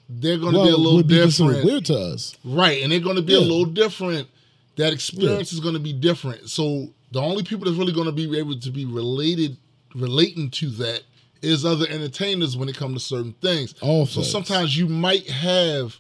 [0.08, 1.66] they're going to well, be a little be different.
[1.66, 2.38] weird to us.
[2.44, 4.28] Right, and they're going to be a little different.
[4.76, 6.50] That experience is going to be different.
[6.52, 9.58] So the only people that's really going to be able to be related,
[9.96, 11.02] relating to that,
[11.42, 13.76] is other entertainers when it comes to certain things.
[13.82, 15.98] All so sometimes you might have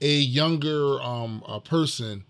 [0.00, 2.24] a younger um, a person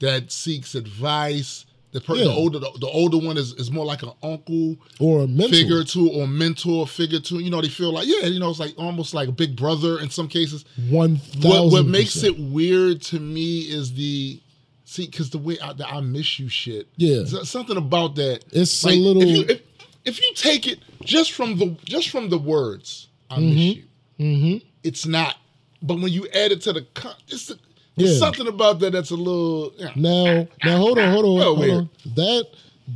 [0.00, 1.66] that seeks advice.
[1.92, 5.22] The, per- the older the, the older one is, is more like an uncle Or
[5.22, 5.48] a mental.
[5.58, 7.40] figure to or mentor figure to.
[7.40, 9.98] You know, they feel like yeah, you know, it's like almost like a big brother
[9.98, 14.40] in some cases One what, what makes it weird to me is the
[14.84, 16.86] see because the way I, the I miss you shit.
[16.96, 17.24] Yeah.
[17.24, 18.44] Something about that.
[18.52, 19.62] It's a little- If you, if,
[20.04, 23.82] if you take it just from the just from the words, I miss you.
[24.18, 24.66] Mm-hmm.
[24.82, 25.36] It's not.
[25.82, 27.54] But when you add it to the, con- it's, a,
[27.96, 28.18] there's Yeah.
[28.18, 29.72] something about that that's a little.
[29.78, 29.92] Yeah.
[29.96, 31.72] Now, now, hold on, hold on, hold weird.
[31.72, 31.90] on.
[32.16, 32.46] That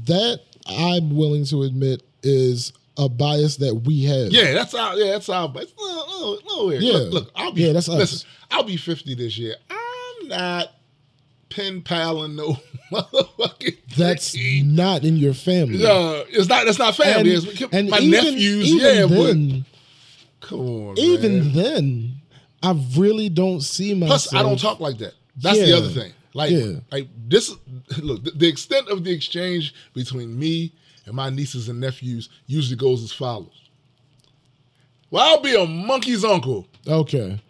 [0.07, 4.29] that I'm willing to admit is a bias that we have.
[4.33, 4.97] Yeah, that's our.
[4.97, 5.51] Yeah, that's our.
[5.57, 6.83] It's a little, little, little weird.
[6.83, 6.93] Yeah.
[6.93, 7.63] Look, look, I'll be.
[7.63, 7.97] Yeah, that's us.
[7.99, 9.57] listen, I'll be fifty this year.
[9.71, 10.73] I'm not
[11.55, 12.57] pen paling no
[12.93, 13.77] motherfucking.
[13.97, 14.63] That's Ricky.
[14.63, 15.79] not in your family.
[15.83, 16.65] No, it's not.
[16.67, 17.35] That's not family.
[17.35, 19.65] It's- my even- nephews, even yeah, then,
[20.41, 21.53] but come on, even man.
[21.53, 22.15] then,
[22.63, 24.23] I really don't see myself.
[24.31, 25.15] Plus, I don't talk like that.
[25.37, 26.13] That's the other thing.
[26.37, 26.81] Like, Yeah.
[26.91, 27.55] like this.
[27.99, 30.73] Look, the extent of the exchange between me
[31.07, 33.53] and my nieces and nephews usually goes as follows.
[35.11, 36.67] Well, I'll be a monkey's uncle.
[36.89, 37.41] Okay,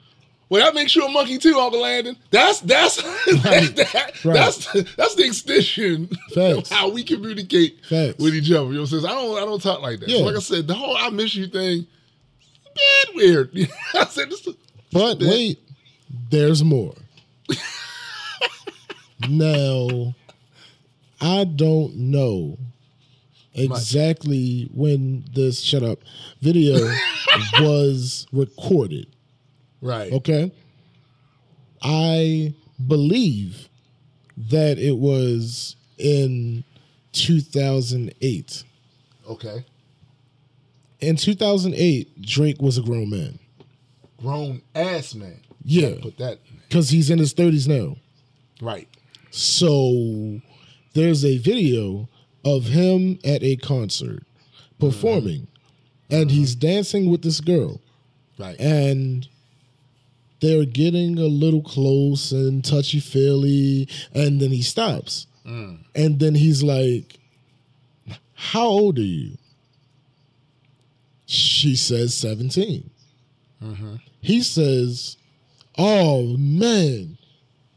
[0.55, 2.16] Well, that makes you a monkey too, Uncle Landon.
[2.30, 2.96] That's that's
[3.42, 4.34] that, that- Right.
[4.34, 6.70] that's that's the extension Facts.
[6.70, 8.18] of how we communicate Facts.
[8.18, 8.66] with each other.
[8.68, 9.05] You know what I'm saying?
[9.07, 10.09] I don't I don't talk like that.
[10.09, 10.18] Yeah.
[10.18, 11.88] So like I said, the whole I miss you thing,
[12.72, 13.50] bad weird.
[13.94, 14.46] I said this.
[14.46, 14.55] is-
[14.92, 15.28] but bad.
[15.28, 15.59] wait,
[16.30, 16.94] there's more.
[19.28, 20.14] now,
[21.20, 22.59] I don't know
[23.55, 25.98] exactly when this shut up
[26.40, 26.78] video
[27.61, 29.09] was recorded.
[29.85, 30.11] Right.
[30.14, 30.51] Okay.
[31.82, 32.55] I
[32.89, 33.68] believe
[34.49, 36.64] that it was in
[37.12, 38.64] 2008.
[39.28, 39.64] Okay.
[41.01, 43.39] In 2008, Drake was a grown man.
[44.16, 45.41] Grown ass man.
[45.62, 47.97] Yeah, Put that because he's in his 30s now.
[48.62, 48.89] right.
[49.30, 50.41] So
[50.95, 52.09] there's a video
[52.45, 54.22] of him at a concert
[54.78, 55.49] performing,
[56.09, 56.35] and uh-huh.
[56.35, 57.80] he's dancing with this girl.
[58.39, 58.59] Right.
[58.59, 59.28] and
[60.45, 65.78] they're getting a little close and touchy feely, and then he stops, mm.
[65.95, 67.18] and then he's like,
[68.34, 69.38] "How old are you?"
[71.26, 72.90] She says 17.
[73.62, 73.95] Mm-hmm.
[74.20, 75.16] He says,
[75.78, 77.16] "Oh man,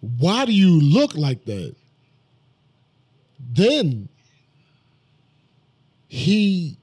[0.01, 1.75] why do you look like that?"
[3.53, 4.09] Then
[6.09, 6.77] he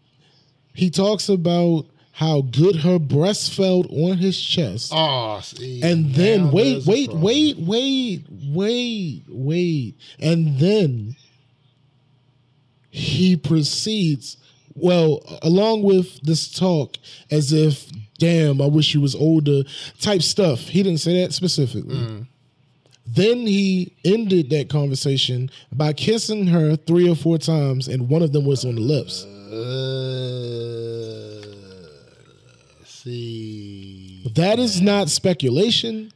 [0.74, 4.92] he talks about how good her breast felt on his chest.
[4.94, 5.82] Oh, see.
[5.82, 9.94] and then wait, wait, wait, wait, wait, wait.
[10.20, 11.16] And then
[12.90, 14.36] he proceeds,
[14.76, 16.98] well, along with this talk,
[17.32, 19.64] as if, damn, I wish you was older
[20.00, 20.60] type stuff.
[20.60, 21.96] He didn't say that specifically.
[21.96, 22.28] Mm.
[23.06, 28.32] Then he ended that conversation by kissing her three or four times, and one of
[28.32, 29.24] them was on the lips.
[29.24, 30.73] Uh,
[33.04, 34.30] see.
[34.34, 36.12] That is not speculation.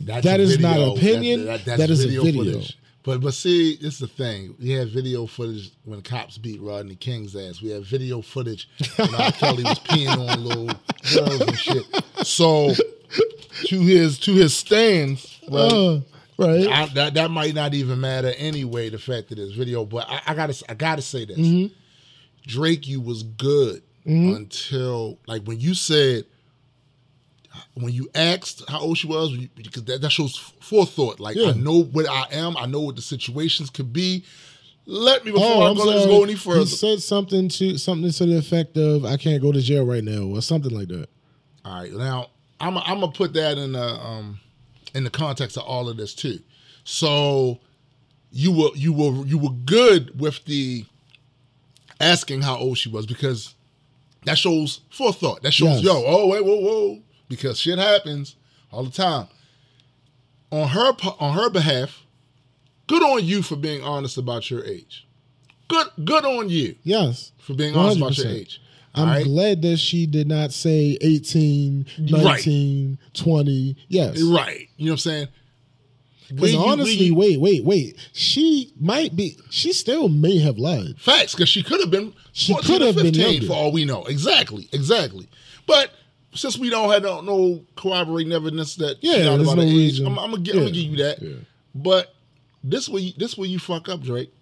[0.00, 0.94] That's That is not video.
[0.96, 1.44] opinion.
[1.46, 2.44] that's That is a video.
[2.44, 2.78] Footage.
[3.04, 4.54] But but see, this is the thing.
[4.60, 7.60] We have video footage when cops beat Rodney King's ass.
[7.60, 9.32] We have video footage when R.
[9.32, 10.66] Kelly was peeing on little
[11.14, 11.84] girls and shit.
[12.24, 12.72] So
[13.66, 16.00] to his to his stance, well, Uh,
[16.38, 16.68] right.
[16.68, 18.88] I, that that might not even matter anyway.
[18.88, 21.38] The fact that it's video, but I, I gotta I gotta say this.
[21.38, 21.74] Mm-hmm.
[22.46, 26.24] Drake, you was good until like when you said
[27.74, 31.20] when you asked how old she was, because that, that shows forethought.
[31.20, 31.50] Like Yeah.
[31.50, 34.24] I know what I am, I know what the situations could be.
[34.86, 36.12] Let me before Oh, I I'm go, let's sorry.
[36.16, 39.60] go any He said something to something to the effect of "I can't go to
[39.60, 41.08] jail right now" or something like that.
[41.64, 42.30] All right, now
[42.60, 44.40] I'm I'm gonna put that in the um
[44.94, 46.40] in the context of all of this too.
[46.84, 47.60] So
[48.32, 50.84] you were you were you were good with the
[52.00, 53.54] asking how old she was because
[54.24, 55.42] That shows forethought.
[55.42, 55.84] That shows, Yes.
[55.84, 56.98] yo, oh wait, whoa, whoa,
[57.32, 58.36] because shit happens
[58.70, 59.26] all the time.
[60.50, 62.04] On her on her behalf,
[62.86, 65.06] good on you for being honest about your age.
[65.68, 67.32] Good good on you Yes.
[67.38, 68.60] for being honest about your age.
[68.94, 69.24] I'm right?
[69.24, 73.76] glad that she did not say 18, 19, 20.
[73.88, 74.20] Yes.
[74.20, 74.68] Right.
[74.76, 75.28] You know what I'm saying?
[76.28, 77.96] Because honestly, you- wait, wait, wait.
[78.12, 80.96] She might be, she still may have lied.
[80.98, 83.46] Facts, because she could have been She could have been younger.
[83.46, 84.04] for all we know.
[84.04, 85.26] Exactly, exactly.
[85.66, 85.90] But
[86.34, 90.00] since we don't have no, no corroborating evidence that Yeah, she's not about no age.
[90.00, 91.22] I'm, I'm gonna gi- I'm gonna give you that.
[91.22, 91.34] yeah.
[91.74, 92.14] But
[92.64, 94.32] this way, this way you fuck up, Drake.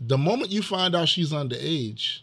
[0.00, 2.20] The moment you find out she's underage,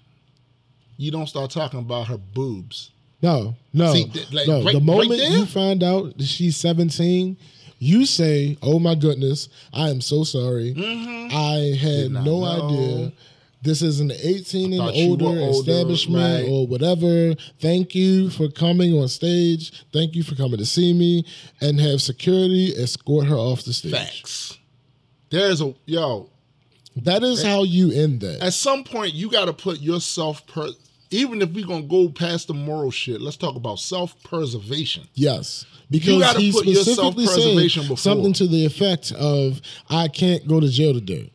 [0.97, 2.91] you don't start talking about her boobs.
[3.21, 4.63] No, no, See, th- like, no.
[4.63, 7.38] right- the moment right you find out that she's 17,
[7.80, 10.74] you say, "Oh my goodness, I am so sorry.
[10.74, 11.36] Mm-hmm.
[11.36, 12.43] I had no know.
[12.69, 13.11] idea.
[13.64, 16.51] This is an 18 and older older, establishment right.
[16.51, 17.34] or whatever.
[17.61, 19.86] Thank you for coming on stage.
[19.93, 21.26] Thank you for coming to see me,
[21.61, 23.93] and have security escort her off the stage.
[23.93, 24.59] Facts.
[25.30, 26.30] There's a yo.
[26.97, 28.43] That is how you end that.
[28.43, 30.70] At some point, you got to put yourself per.
[31.09, 35.07] Even if we're gonna go past the moral shit, let's talk about self preservation.
[35.14, 35.66] Yes.
[35.89, 37.97] Because you gotta he put your specifically said self-preservation before.
[37.97, 41.32] something to the effect of, I can't go to jail today.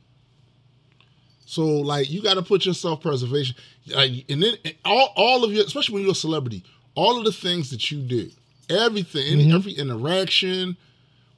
[1.50, 5.44] So like you got to put your self preservation, like, and then and all all
[5.44, 6.62] of your, especially when you're a celebrity,
[6.94, 8.30] all of the things that you do,
[8.68, 9.54] everything, Mm-hmm.
[9.56, 10.76] every interaction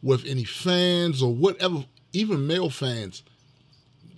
[0.02, 3.22] with any fans or whatever, even male fans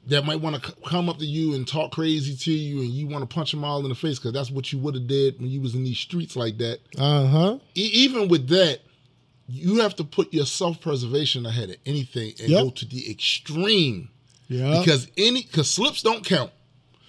[0.07, 3.07] that might want to come up to you and talk crazy to you, and you
[3.07, 5.38] want to punch them all in the face because that's what you would have did
[5.40, 6.80] when you was in these streets like that.
[6.99, 7.59] Uh huh.
[7.74, 8.80] E- even with that,
[9.47, 12.64] you have to put your self preservation ahead of anything and Yep.
[12.64, 14.09] go to the extreme
[14.49, 14.78] Yeah.
[14.80, 16.51] because any because slips don't count.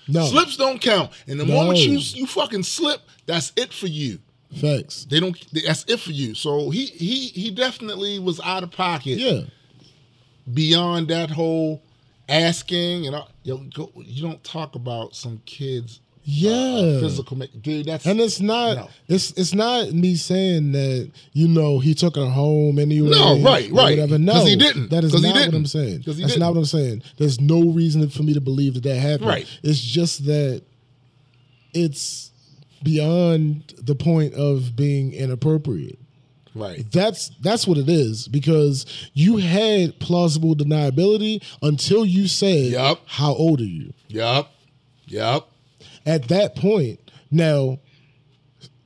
[0.08, 1.54] no Slips don't count, and the No.
[1.56, 4.20] moment you you fucking slip, that's it for you.
[4.56, 5.06] facts.
[5.10, 5.38] They don't.
[5.52, 6.36] That's it for you.
[6.36, 9.18] So he he he definitely was out of pocket.
[9.18, 9.42] Yeah.
[10.54, 11.82] Beyond that whole
[12.28, 16.02] asking and all, yo, go, you don't talk about some kids.
[16.26, 17.00] Uh, Yeah.
[17.02, 17.86] physical, ma- dude.
[17.86, 18.90] That's And it's not No.
[19.08, 23.10] it's it's not me saying that you know he took her home anyway.
[23.10, 23.98] No, right, right.
[23.98, 24.18] Whatever.
[24.18, 24.90] No, he didn't.
[24.90, 25.54] That is not what.
[25.54, 26.04] I'm saying.
[26.06, 26.40] That's didn't.
[26.40, 27.04] not what I'm saying.
[27.18, 29.28] There's no reason for me to believe that that happened.
[29.28, 29.48] Right.
[29.64, 30.62] It's just that
[31.74, 32.32] it's
[32.84, 35.98] beyond the point of being inappropriate.
[36.56, 36.86] right.
[36.92, 43.02] That's that's what it is because you had plausible deniability until you said, Yup.
[43.08, 44.48] "How old are you?" Yep.
[45.08, 45.50] Yup.
[46.06, 47.00] At that point,
[47.32, 47.80] now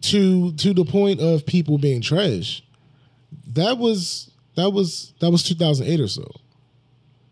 [0.02, 2.64] to to the point of people being trash,
[3.54, 6.30] that was that was that was 2008 or so,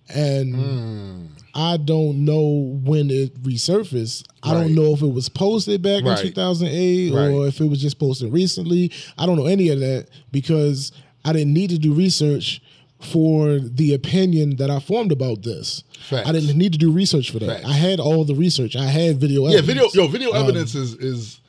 [0.10, 1.26] and Hmm.
[1.58, 4.26] I don't know when it resurfaced.
[4.44, 6.20] I don't know if it was posted back Right.
[6.20, 7.30] in 2008 Right.
[7.30, 8.92] or if it was just posted recently.
[9.18, 10.92] I don't know any of that because
[11.24, 12.62] I didn't need to do research
[13.06, 15.84] for the opinion that I formed about this.
[16.02, 16.28] Facts.
[16.28, 17.48] I didn't need to do research for that.
[17.62, 17.66] Facts.
[17.66, 18.76] I had all the research.
[18.76, 19.94] I had video Yeah, evidence.
[19.94, 20.04] video.
[20.04, 21.40] Yo, video Um, evidence is is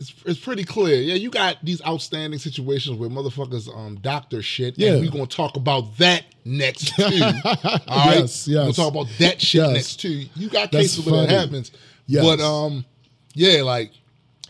[0.00, 1.00] it's, it's pretty clear.
[1.00, 4.76] Yeah, you got these outstanding situations where motherfuckers um doctor shit.
[4.78, 4.96] Yeah.
[4.96, 7.02] we're gonna talk about that next too.
[7.02, 9.72] All right, Yes, We're gonna talk about that shit Yes.
[9.72, 10.24] next too.
[10.34, 11.70] You got That's cases where that happens,
[12.06, 12.24] Yes.
[12.24, 12.84] but um,
[13.34, 13.92] yeah, like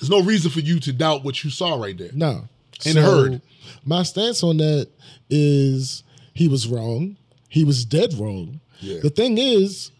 [0.00, 2.10] there's no reason for you to doubt what you saw right there.
[2.14, 2.48] No.
[2.86, 3.40] And heard.
[3.84, 4.88] My stance on that
[5.30, 6.03] is
[6.34, 7.16] he was wrong.
[7.48, 8.60] He was dead wrong.
[8.80, 8.98] Yeah.
[9.02, 9.90] The thing is,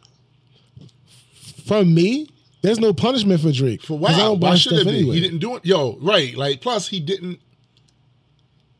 [1.64, 2.28] for me,
[2.62, 3.82] there's no punishment for Drake.
[3.82, 4.98] For 'Cause I don't why should it stuff be?
[4.98, 5.14] anyway.
[5.16, 5.64] He didn't do it.
[5.64, 6.36] Yo, right?
[6.36, 7.40] Like plus he didn't.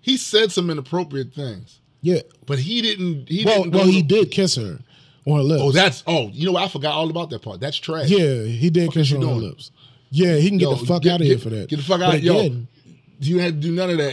[0.01, 2.21] He said some inappropriate things, Yeah.
[2.47, 3.29] but he didn't.
[3.29, 3.75] He Well, didn't.
[3.75, 4.81] well, he did kiss her
[5.27, 5.63] on her oh, lips.
[5.63, 6.63] Oh, that's oh, you know what?
[6.65, 7.61] I forgot all about that part.
[7.61, 8.09] That's trash.
[8.11, 9.71] yeah, he did kiss her on her lips.
[10.11, 11.69] Yeah, he can get Yo, the fuck get- out of here for that.
[11.69, 12.57] get the fuck out- yo.
[13.21, 14.13] You had to do none of that.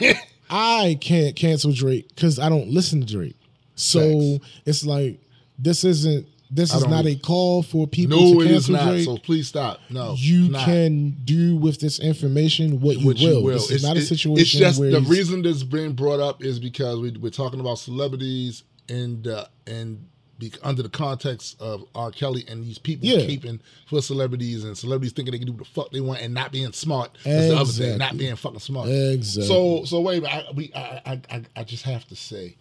[0.00, 0.10] Yo.
[0.10, 0.20] I
[0.50, 3.36] I can't cancel Drake because I don't listen to Drake.
[3.74, 5.20] So it's like
[5.58, 8.90] this isn't this is don't a call for people no, to it is cancel not.
[8.90, 9.04] Drake.
[9.04, 9.80] So please stop.
[9.90, 10.64] No, you not.
[10.64, 13.52] can do with this information what you, What will.
[13.52, 16.42] This is It's, not a situation It's just where the reason this being brought up
[16.42, 21.84] is because we, we're talking about celebrities and uh, and be, under the context of
[21.94, 22.10] R.
[22.10, 23.26] Kelly and these people Yeah.
[23.26, 26.32] keeping for celebrities and celebrities thinking they can do what the fuck they want and
[26.32, 27.16] not being smart.
[27.24, 28.88] That's the other thing, not being fucking smart.
[28.88, 29.48] Exactly.
[29.48, 32.56] So so wait, I, we I, I I I just have to say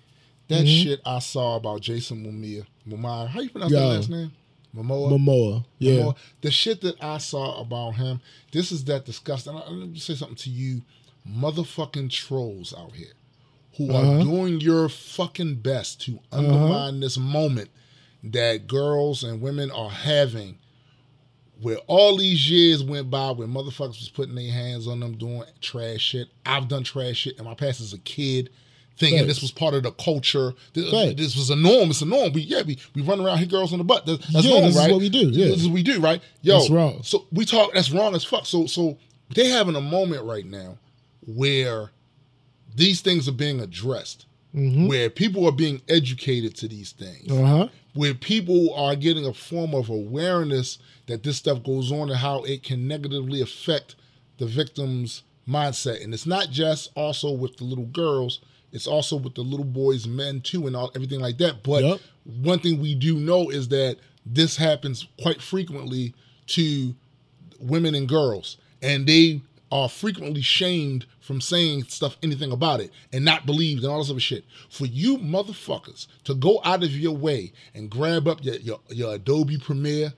[0.47, 0.83] that Mm-hmm.
[0.83, 2.65] shit I saw about Jason Momoa.
[2.87, 3.79] Momoa, how you pronounce Yo.
[3.79, 4.31] that last name?
[4.75, 5.11] Momoa.
[5.11, 5.65] Momoa.
[5.79, 5.93] Yeah.
[6.01, 6.15] Momoa.
[6.41, 8.21] The shit that I saw about him,
[8.51, 9.53] this is that disgusting.
[9.55, 10.81] I- Let me say something to you,
[11.29, 13.11] motherfucking trolls out here
[13.77, 14.23] who are Uh-huh.
[14.23, 17.69] doing your fucking best to undermine this moment
[18.23, 20.57] that girls and women are having
[21.61, 25.43] where all these years went by where motherfuckers was putting their hands on them doing
[25.61, 26.27] trash shit.
[26.45, 28.49] I've done trash shit in my past as a kid,
[28.97, 29.27] thinking Facts.
[29.27, 30.53] this was part of the culture.
[30.73, 31.89] This, this was a norm.
[31.89, 32.31] It's a norm.
[32.33, 34.05] We yeah, we, we run around hit girls on the butt.
[34.05, 35.47] That's, that's Yeah, norm, this is what we do, yeah.
[35.47, 36.21] This is what we do, right?
[36.43, 37.01] Yo, That's wrong.
[37.03, 37.73] So we talk.
[37.73, 38.45] That's wrong as fuck.
[38.45, 38.97] So so
[39.33, 40.77] they having a moment right now
[41.25, 41.89] where
[42.77, 47.67] these things are being addressed, where people are being educated to these things Uh huh.
[47.93, 52.43] where people are getting a form of awareness that this stuff goes on and how
[52.43, 53.95] it can negatively affect
[54.39, 56.03] the victim's mindset.
[56.03, 58.39] And it's not just also with the little girls,
[58.71, 61.63] it's also with the little boys, men too, and all everything like that.
[61.63, 61.99] But Yep.
[62.41, 66.13] one thing we do know is that this happens quite frequently
[66.47, 66.95] to
[67.59, 69.41] women and girls, and they
[69.71, 74.09] are frequently shamed from saying stuff, anything about it, and not believed and all this
[74.09, 74.45] other shit.
[74.69, 79.15] For you motherfuckers to go out of your way and grab up your, your, your
[79.15, 80.13] Adobe Premiere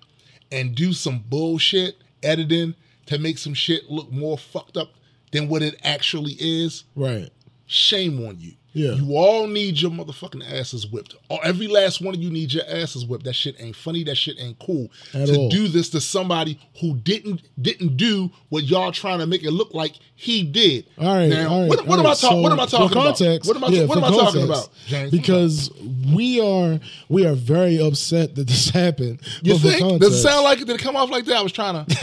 [0.51, 2.75] and do some bullshit editing
[3.07, 4.89] to make some shit look more fucked up
[5.31, 7.29] than what it actually is, Right.
[7.65, 8.53] shame on you.
[8.73, 8.91] Yeah.
[8.93, 11.15] You all need your motherfucking asses whipped.
[11.29, 13.23] All- Every last one of you need your asses whipped.
[13.25, 14.03] That shit ain't funny.
[14.03, 14.91] That shit ain't cool.
[15.13, 15.49] At to all.
[15.49, 19.73] do this to somebody who didn't didn't do what y'all trying to make it look
[19.73, 20.85] like he did.
[20.99, 21.27] All right.
[21.29, 22.17] Now, all right, what, what all am I right.
[22.17, 22.41] talking?
[22.43, 23.61] what am I talking context, about?
[23.61, 25.11] What am I, yeah, what am I talking about, James?
[25.11, 25.71] Because
[26.13, 29.19] we are we are very upset that this happened.
[29.41, 30.67] you think does it sound like it?
[30.67, 31.37] Did it come off like that?
[31.37, 31.95] I was trying to,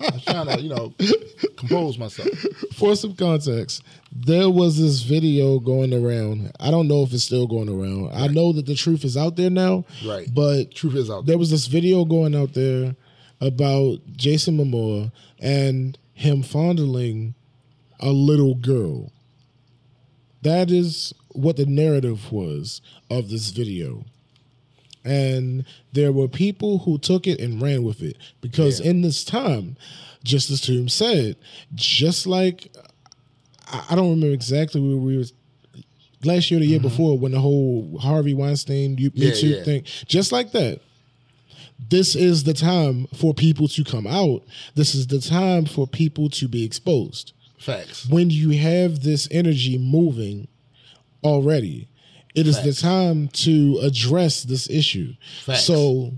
[0.00, 0.92] I was trying to, you know,
[1.56, 2.28] compose myself.
[2.74, 3.82] for some context,
[4.14, 6.52] there was this video going around.
[6.60, 8.10] I don't know if it's still going around.
[8.14, 9.84] I know that the truth is out there now.
[10.04, 10.28] Right.
[10.32, 11.32] But Truth is out there.
[11.32, 12.94] there was this video going out there
[13.40, 15.10] about Jason Momoa
[15.40, 17.34] and him fondling
[18.00, 19.10] a little girl.
[20.42, 24.04] That is what the narrative was of this video.
[25.04, 28.90] And there were people who took it and ran with it because Yeah.
[28.90, 29.76] in this time,
[30.22, 31.36] just as Toom said,
[31.74, 32.72] just like
[33.72, 35.24] I don't remember exactly where we were
[36.24, 39.22] last year or the year before when the whole Harvey Weinstein you Mm-hmm.
[39.22, 39.64] Yeah, Too yeah.
[39.64, 40.80] thing, just like that.
[41.88, 44.44] This is the time for people to come out.
[44.74, 47.32] This is the time for people to be exposed.
[47.58, 48.08] Facts.
[48.08, 50.46] When you have this energy moving
[51.24, 51.88] already,
[52.34, 55.14] it is the time to address this issue.
[55.44, 55.64] Facts.
[55.64, 56.12] So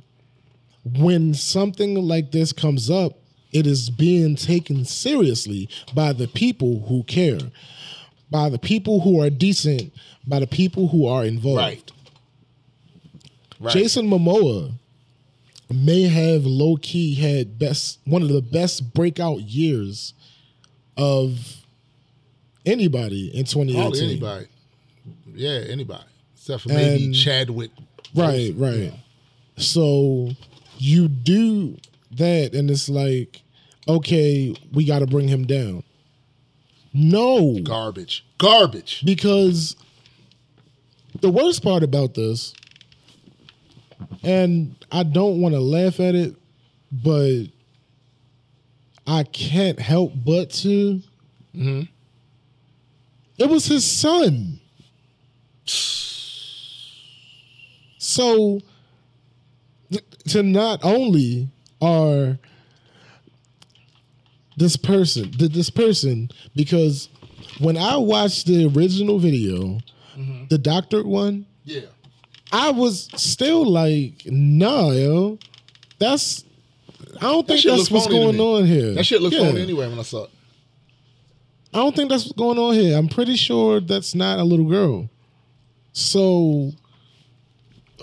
[0.85, 3.19] when something like this comes up,
[3.55, 7.39] it is being taken seriously by the people who care,
[8.31, 9.95] by the people who are decent,
[10.27, 11.59] by the people who are involved.
[11.59, 11.93] Right.
[13.61, 13.73] Right.
[13.73, 14.73] Jason Momoa
[15.73, 20.13] may have low key had best one of the best breakout years
[20.97, 21.65] of
[22.67, 23.81] anybody in 2018.
[23.81, 24.47] Hardly anybody.
[25.35, 26.05] Yeah, anybody.
[26.35, 27.71] Except for maybe Chadwick.
[28.15, 28.93] Right, right.
[29.57, 30.31] So
[30.79, 31.77] you do
[32.13, 33.41] that, and it's like,
[33.89, 35.83] okay, we got to bring him down.
[36.93, 38.25] No, Garbage.
[38.39, 39.03] Garbage.
[39.05, 39.77] because
[41.21, 42.55] the worst part about this,
[44.23, 46.37] and I don't want to laugh at it,
[46.93, 47.47] but
[49.07, 51.03] I can't help but to.
[51.55, 51.83] Mm-hmm.
[53.39, 54.61] It was his son.
[57.99, 58.61] So
[60.29, 61.49] to not only
[61.83, 62.39] are
[64.57, 67.09] this person, th- this person, because
[67.59, 69.79] when I watched the original video,
[70.17, 70.45] mm-hmm.
[70.49, 71.83] the doctored one, Yeah.
[72.53, 75.39] I was still like, nah, yo,
[75.99, 76.45] that's.
[77.17, 78.93] I don't think that's what's going on here.
[78.95, 79.49] That shit looked Yeah.
[79.51, 80.31] phony anyway when I saw it.
[81.73, 82.97] I don't think that's what's going on here.
[82.97, 85.09] I'm pretty sure that's not a little girl.
[85.93, 86.73] So,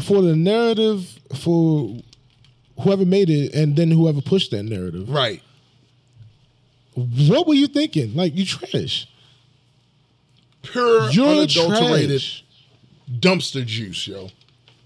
[0.01, 1.97] for the narrative, for
[2.81, 5.41] whoever made it, and then whoever pushed that narrative, Right.
[6.95, 8.15] What were you thinking?
[8.15, 9.07] Like you trash.
[10.63, 12.43] Pure, You're unadulterated trash.
[13.19, 14.29] dumpster juice, yo.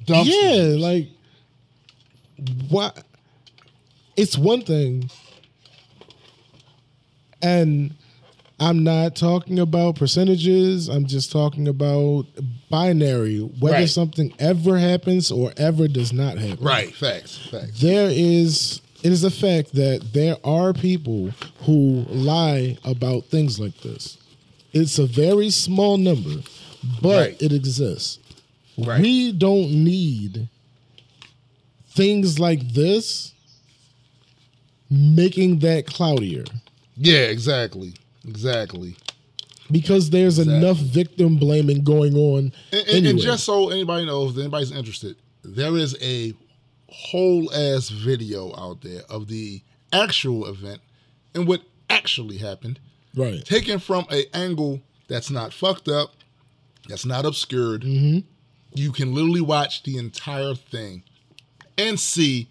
[0.05, 0.81] Dumpster yeah, juice.
[0.81, 1.07] like
[2.69, 3.03] what?
[4.15, 5.09] It's one thing,
[7.41, 7.93] and
[8.59, 10.87] I'm not talking about percentages.
[10.87, 12.25] I'm just talking about
[12.69, 13.39] binary.
[13.39, 13.89] Whether Right.
[13.89, 16.63] something ever happens or ever does not happen.
[16.63, 16.95] Right.
[16.95, 17.37] Facts.
[17.51, 17.81] Facts.
[17.81, 18.79] There is.
[19.05, 21.29] It is a fact that there are people
[21.65, 24.17] who lie about things like this.
[24.73, 26.41] It's a very small number,
[27.03, 27.41] but Right.
[27.41, 28.17] it exists.
[28.79, 28.99] Right.
[28.99, 30.47] We don't need
[31.91, 33.33] things like this
[34.89, 36.45] making that cloudier
[36.97, 37.93] Yeah, exactly.
[38.27, 38.95] Exactly.
[39.69, 40.57] because there's Exactly.
[40.57, 43.09] enough victim blaming going on And, and, anyway.
[43.11, 46.33] and just so anybody knows, if anybody's interested, there is a
[46.87, 49.61] whole ass video out there of the
[49.91, 50.81] actual event
[51.33, 52.79] and what actually happened,
[53.15, 53.43] Right.
[53.45, 56.11] taken from a angle that's not fucked up,
[56.87, 57.81] that's not obscured.
[57.83, 58.19] Mm-hmm.
[58.73, 61.03] You can literally watch the entire thing
[61.77, 62.49] and see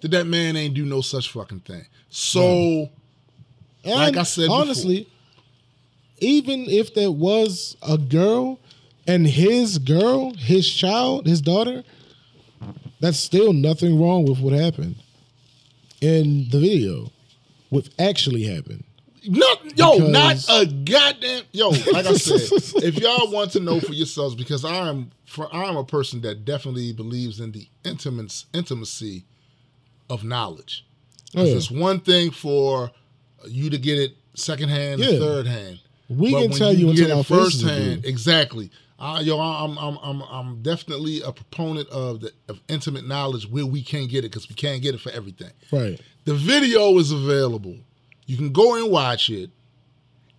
[0.00, 1.86] that that man ain't do no such fucking thing.
[2.08, 2.90] So
[3.84, 4.60] And Like I said before.
[4.62, 5.08] honestly,
[6.18, 8.58] even if there was a girl
[9.06, 11.82] and his girl, his child, his daughter,
[13.00, 14.96] that's still nothing wrong with what happened
[16.00, 17.10] in the video.
[17.70, 18.84] What actually happened.
[19.26, 21.68] Not yo, Because- not a goddamn yo.
[21.70, 22.40] Like I said,
[22.84, 26.92] if y'all want to know for yourselves, because I'm for I'm a person that definitely
[26.92, 29.24] believes in the intimacy intimacy
[30.08, 30.84] of knowledge.
[31.36, 31.54] Oh, yeah.
[31.54, 32.90] It's one thing for
[33.46, 35.10] you to get it secondhand, Yeah.
[35.10, 35.80] and third hand.
[36.08, 38.04] We But can tell you get until our it faces are firsthand.
[38.06, 38.70] Exactly.
[39.00, 43.64] Uh, yo, I'm I'm I'm I'm definitely a proponent of the of intimate knowledge where
[43.64, 45.50] we can't get it because we can't get it for everything.
[45.72, 45.98] Right.
[46.26, 47.76] The video is available.
[48.26, 49.48] You can go and watch it,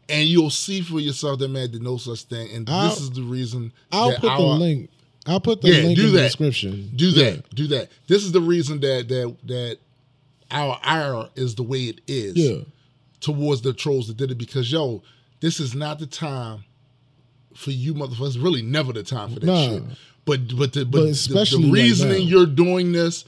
[0.09, 2.49] and you'll see for yourself that man did no such thing.
[2.55, 3.73] And I'll- this is the reason.
[3.91, 4.89] I'll that put the link.
[5.25, 6.91] I'll put the Yeah, link do in the description.
[6.95, 7.31] Do Yeah.
[7.31, 7.55] that.
[7.55, 7.89] Do that.
[8.07, 9.77] This is the reason that that that
[10.51, 12.59] our ire is the way it is Yeah.
[13.21, 15.01] towards the trolls that did it because yo,
[15.39, 16.63] this is not the time
[17.55, 18.41] for you motherfuckers.
[18.41, 19.67] Really never the time for that Nah.
[19.69, 19.83] shit.
[20.25, 22.29] But but the, but, But the- especially the, right reasoning now.
[22.29, 23.25] you're doing this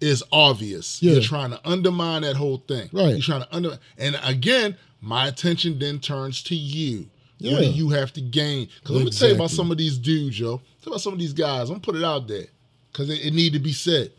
[0.00, 1.02] is obvious.
[1.02, 1.12] Yeah.
[1.12, 2.88] You're trying to undermine that whole thing.
[2.92, 3.10] Right.
[3.10, 7.08] You're trying to under and again, my attention then turns to you.
[7.40, 7.58] What Yeah.
[7.60, 8.68] do you have to gain?
[8.80, 10.60] Because let me tell you about some of these dudes, yo.
[10.82, 11.62] Tell about some of these guys.
[11.68, 12.46] I'm gonna put it out there
[12.92, 14.12] because it, it need to be said.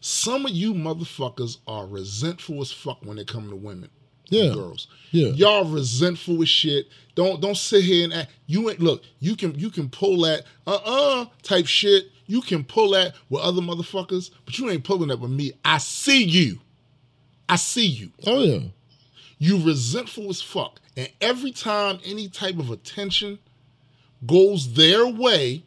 [0.00, 3.90] Some of you motherfuckers are resentful as fuck when it come to women,
[4.28, 4.52] Yeah.
[4.54, 4.88] girls.
[5.10, 5.28] Yeah.
[5.28, 6.88] y'all resentful as shit.
[7.14, 8.30] Don't don't sit here and act.
[8.46, 9.02] You ain't look.
[9.20, 12.10] You can you can pull that uh uh type shit.
[12.26, 15.52] You can pull that with other motherfuckers, but you ain't pulling that with me.
[15.64, 16.60] I see you.
[17.48, 18.10] I see you.
[18.26, 18.60] Oh yeah.
[19.38, 20.80] You resentful as fuck.
[20.96, 23.38] And every time any type of attention
[24.26, 25.62] goes their way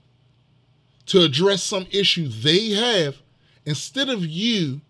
[1.07, 3.17] to address some issue they have,
[3.65, 4.81] instead of you,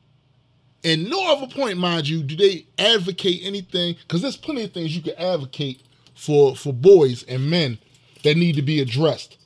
[0.83, 3.95] and no other point, mind you, do they advocate anything?
[4.01, 5.81] Because there's plenty of things you can advocate
[6.15, 7.77] for for boys and men
[8.23, 9.37] that need to be addressed.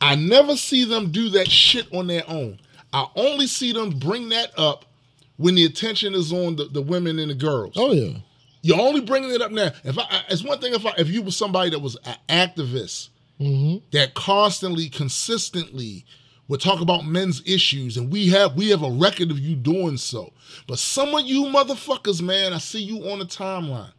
[0.00, 2.60] I never see them do that shit on their own.
[2.92, 4.84] I only see them bring that up
[5.36, 7.74] when the attention is on the, the women and the girls.
[7.76, 8.18] Oh yeah.
[8.62, 9.70] You're only bringing it up now.
[9.84, 13.10] If I, it's one thing if I, if you were somebody that was an activist
[13.40, 13.86] Mm-hmm.
[13.92, 16.04] that constantly, consistently
[16.48, 19.96] would talk about men's issues, and we have we have a record of you doing
[19.98, 20.32] so.
[20.66, 23.92] But some of you motherfuckers, man, I see you on the timeline.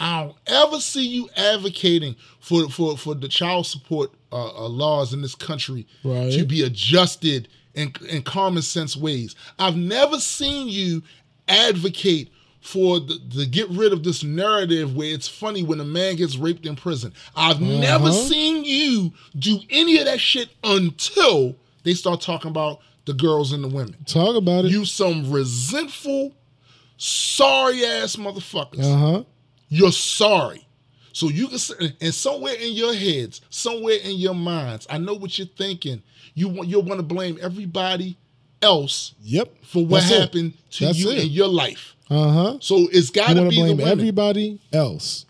[0.00, 5.12] I don't ever see you advocating for for for the child support uh, uh, laws
[5.12, 6.32] in this country Right.
[6.32, 9.34] to be adjusted in in common sense ways.
[9.58, 11.02] I've never seen you
[11.48, 12.30] advocate
[12.60, 16.36] for the, to get rid of this narrative where it's funny when a man gets
[16.36, 17.12] raped in prison.
[17.36, 18.12] I've never Uh-huh.
[18.12, 23.62] seen you do any of that shit until they start talking about the girls and
[23.64, 23.96] the women.
[24.06, 24.70] Talk about it.
[24.70, 26.34] You some resentful,
[26.96, 28.80] sorry ass motherfuckers.
[28.84, 29.22] Uh huh.
[29.68, 30.66] You're sorry.
[31.12, 35.14] So you can say, and somewhere in your heads, somewhere in your minds, I know
[35.14, 36.02] what you're thinking.
[36.34, 38.16] You want you'll want to blame everybody
[38.62, 39.54] else Yep.
[39.64, 40.20] for what That's it.
[40.20, 41.24] happened to That's you it.
[41.24, 41.94] in your life.
[42.10, 42.58] Uh huh.
[42.60, 43.88] So it's got to be to the women.
[43.88, 45.26] everybody else.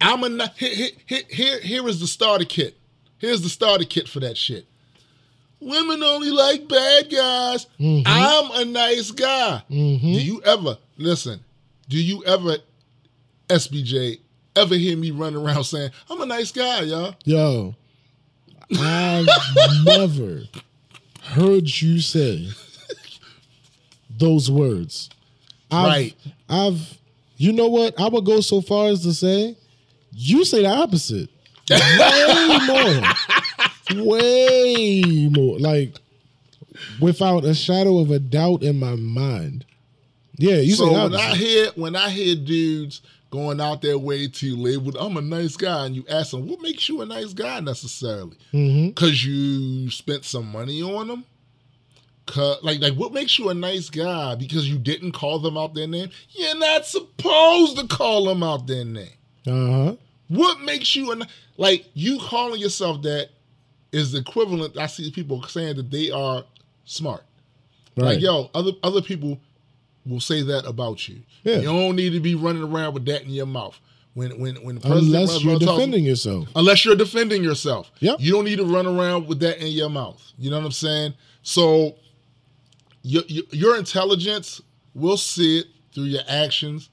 [0.00, 2.76] I'm a ni- here, here, here, here, is the starter kit.
[3.18, 4.66] Here's the starter kit for that shit.
[5.60, 7.66] Women only like bad guys.
[7.78, 8.02] Mm-hmm.
[8.06, 9.62] I'm a nice guy.
[9.68, 11.40] Do you ever listen?
[11.88, 12.56] Do you ever,
[13.48, 14.18] SBJ,
[14.56, 17.14] ever hear me run around saying I'm a nice guy, y'all?
[17.24, 17.74] Yo,
[18.78, 19.26] I've
[19.84, 20.42] never
[21.22, 22.48] heard you say
[24.22, 25.10] those words.
[25.70, 26.16] I've, Right.
[26.48, 26.98] I've,
[27.36, 27.98] you know what?
[28.00, 29.56] I would go so far as to say,
[30.12, 31.28] you say the opposite.
[31.70, 34.04] Way more.
[34.06, 35.58] Way more.
[35.58, 35.94] Like,
[37.00, 39.64] without a shadow of a doubt in my mind.
[40.36, 43.98] Yeah, you so say the when I hear when I hear dudes going out their
[43.98, 47.06] way to label I'm a nice guy, and you ask them what makes you a
[47.06, 48.88] nice guy necessarily, mm-hmm.
[48.88, 51.24] because you spent some money on them.
[52.62, 54.34] Like, like, what makes you a nice guy?
[54.36, 56.10] Because you didn't call them out their name.
[56.30, 59.10] You're not supposed to call them out their name.
[59.46, 59.96] Uh-huh.
[60.28, 61.26] What makes you a
[61.58, 63.28] like you calling yourself that
[63.92, 64.78] is the equivalent.
[64.78, 66.44] I see people saying that they are
[66.84, 67.22] smart.
[67.96, 68.04] Right.
[68.06, 69.38] Like, yo, other other people
[70.06, 71.22] will say that about you.
[71.44, 71.56] Yeah.
[71.56, 73.78] You don't need to be running around with that in your mouth.
[74.14, 76.48] When when when the president Unless you're defending yourself.
[76.54, 77.90] unless you're defending yourself.
[78.00, 78.16] Yep.
[78.20, 80.22] You don't need to run around with that in your mouth.
[80.38, 81.14] You know what I'm saying?
[81.42, 81.96] So
[83.02, 84.60] your, your your intelligence
[84.94, 86.90] will see it through your actions,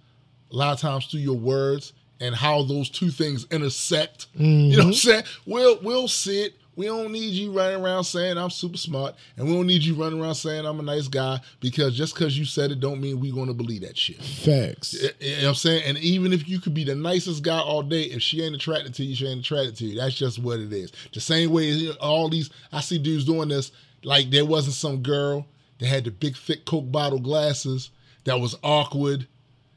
[0.51, 4.27] a lot of times through your words and how those two things intersect.
[4.33, 4.93] You know what I'm mm-hmm.
[4.93, 5.23] saying?
[5.45, 6.55] We'll we'll see it.
[6.75, 9.95] We don't need you running around saying I'm super smart, and we don't need you
[9.95, 13.19] running around saying I'm a nice guy because just because you said it don't mean
[13.19, 14.23] we're gonna believe that shit.
[14.23, 14.93] Facts.
[14.93, 15.83] You know what I'm saying?
[15.85, 18.93] And even if you could be the nicest guy all day, if she ain't attracted
[18.95, 19.99] to you, she ain't attracted to you.
[19.99, 20.93] That's just what it is.
[21.13, 23.73] The same way all these, I see dudes doing this.
[24.03, 25.45] Like there wasn't some girl
[25.79, 27.89] that had the big, thick Coke bottle glasses
[28.25, 29.27] that was awkward,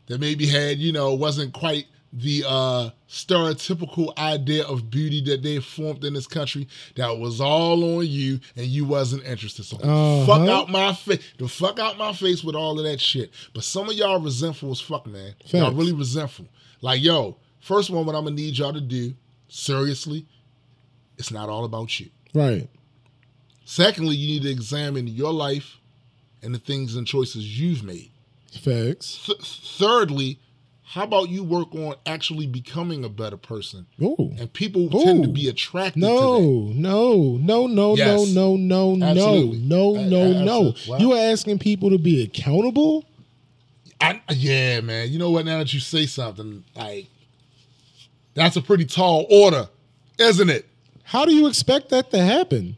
[0.06, 5.58] that maybe had, you know, wasn't quite the uh stereotypical idea of beauty that they
[5.60, 9.64] formed in this country that was all on you and you wasn't interested.
[9.64, 10.26] So Uh-huh.
[10.26, 11.22] fuck out my face.
[11.38, 13.30] The fuck out my face with all of that shit.
[13.54, 15.34] But some of y'all resentful as fuck, man.
[15.46, 16.46] Y'all really resentful.
[16.82, 19.14] Like, yo, first one, what I'm gonna need y'all to do,
[19.48, 20.26] seriously,
[21.16, 22.10] it's not all about you.
[22.34, 22.68] Right.
[23.64, 25.78] Secondly, you need to examine your life
[26.42, 28.10] and the things and choices you've made.
[28.60, 29.24] Facts.
[29.26, 30.38] Th- thirdly,
[30.84, 33.86] how about you work on actually becoming a better person?
[34.02, 34.34] Ooh.
[34.38, 36.12] And people tend to be attracted to that.
[36.12, 36.40] No,
[36.74, 38.28] no, no, no, Yes.
[38.34, 39.58] no, no, no, Absolutely.
[39.60, 40.74] no, no, no, no.
[40.88, 40.98] Wow.
[40.98, 43.06] You are asking people to be accountable?
[44.00, 45.10] I, yeah, man.
[45.10, 45.46] You know what?
[45.46, 47.06] Now that you say something, like
[48.34, 49.68] that's a pretty tall order,
[50.18, 50.66] isn't it?
[51.04, 52.76] How do you expect that to happen?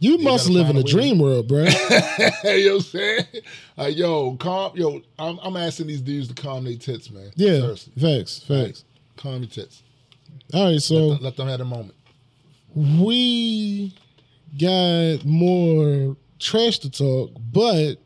[0.00, 1.64] You must live in a dream world, bro.
[1.64, 1.72] you know
[2.44, 3.24] what I'm saying?
[3.76, 5.00] Like, yo, calm, yo.
[5.18, 7.30] I'm, I'm asking these dudes to calm their tits, man.
[7.34, 7.92] Yeah, Seriously.
[8.00, 8.84] facts, facts.
[9.16, 9.82] Calm your tits.
[10.54, 11.94] All right, so Let, let them have a moment.
[12.74, 13.94] we
[14.58, 17.96] got more trash to talk, but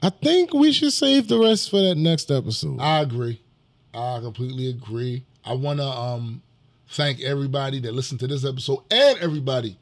[0.00, 2.78] I think we should save the rest for that next episode.
[2.80, 3.40] I agree.
[3.92, 5.24] I completely agree.
[5.44, 6.42] I want to um
[6.90, 9.76] thank everybody that listened to this episode and everybody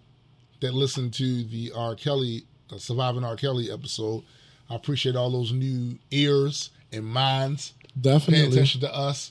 [0.65, 1.95] that listened to the R.
[1.95, 3.37] Kelly uh, Surviving R.
[3.37, 4.23] Kelly episode.
[4.71, 8.33] I appreciate all those new ears and minds Definitely.
[8.35, 8.57] paying Definitely.
[8.59, 9.31] attention to us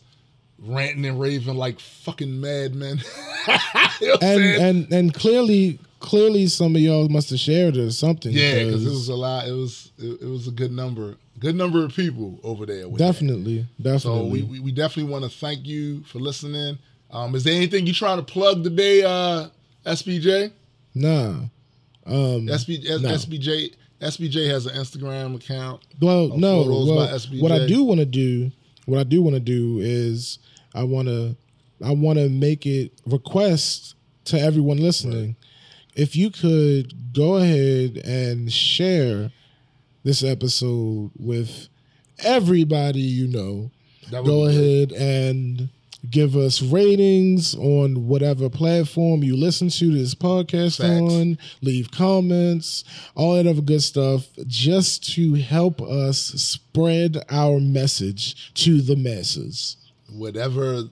[0.59, 3.01] ranting and raving like fucking madmen.
[4.01, 7.91] You know And and and clearly clearly some of y'all must have shared it or
[7.91, 8.31] something.
[8.31, 9.47] yeah, because it was a lot.
[9.47, 12.87] It was it, it was a good number, good number of people over there.
[12.89, 13.05] With that.
[13.05, 14.29] definitely, So definitely.
[14.29, 16.77] we, we, we definitely want to thank you for listening.
[17.11, 19.47] Um, is there anything you trying to plug today, uh,
[19.85, 20.51] SBJ?
[20.93, 21.45] Nah.
[22.05, 23.09] Um SB, No.
[23.09, 25.81] SBJ SBJ has an Instagram account.
[26.01, 26.63] Well, no.
[26.63, 27.41] Well, by SBJ.
[27.41, 28.51] what I do want to do,
[28.85, 30.39] what I do want to do is,
[30.75, 31.37] I want to,
[31.83, 33.95] I want to make it request
[34.25, 35.37] to everyone listening,
[35.95, 39.31] if you could go ahead and share
[40.03, 41.69] this episode with
[42.19, 43.71] everybody you know.
[44.11, 45.69] That would Go ahead and
[46.09, 51.13] give us ratings on whatever platform you listen to this podcast Facts.
[51.13, 51.37] on.
[51.61, 52.83] Leave comments,
[53.15, 59.77] all that other good stuff, just to help us spread our message to the masses.
[60.09, 60.83] Whatever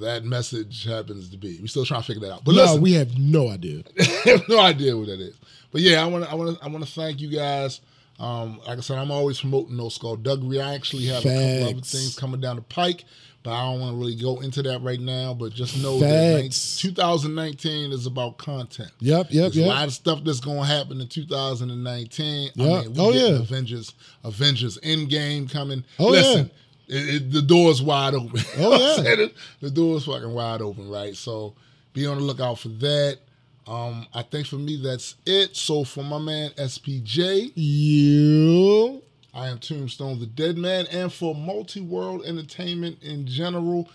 [0.00, 2.44] that message happens to be, we still trying to figure that out.
[2.44, 3.82] But no, listen, we have no idea.
[4.48, 5.36] No idea what that is.
[5.72, 7.80] But yeah, I want to I want to I want to thank you guys.
[8.18, 10.60] Um, like I said, I'm always promoting No Skullduggery.
[10.60, 13.04] I actually have a couple other things coming down the pike,
[13.42, 15.32] but I don't want to really go into that right now.
[15.34, 18.90] But just know that 2019 is about content.
[19.00, 22.50] Yep, yep, There's a lot of stuff that's going to happen in 2019.
[22.54, 22.66] Yeah.
[22.66, 23.36] I mean, we Oh, yeah.
[23.38, 23.94] Avengers,
[24.24, 25.84] Avengers Endgame coming.
[25.98, 26.50] Oh, Listen,
[26.88, 28.40] it, it, the door's wide open.
[28.58, 29.26] Oh, You know what I'm yeah.
[29.60, 31.14] the door's fucking wide open, right?
[31.16, 31.54] So
[31.92, 33.18] be on the lookout for that.
[33.66, 35.54] Um, I think for me that's it.
[35.54, 39.02] So for my man SBJ, You.
[39.38, 43.88] I am Tombstone the Dead Man, and for Multi World Entertainment in general,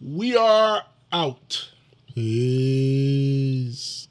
[0.00, 0.82] we are
[1.12, 1.70] out.
[2.12, 4.08] Peace.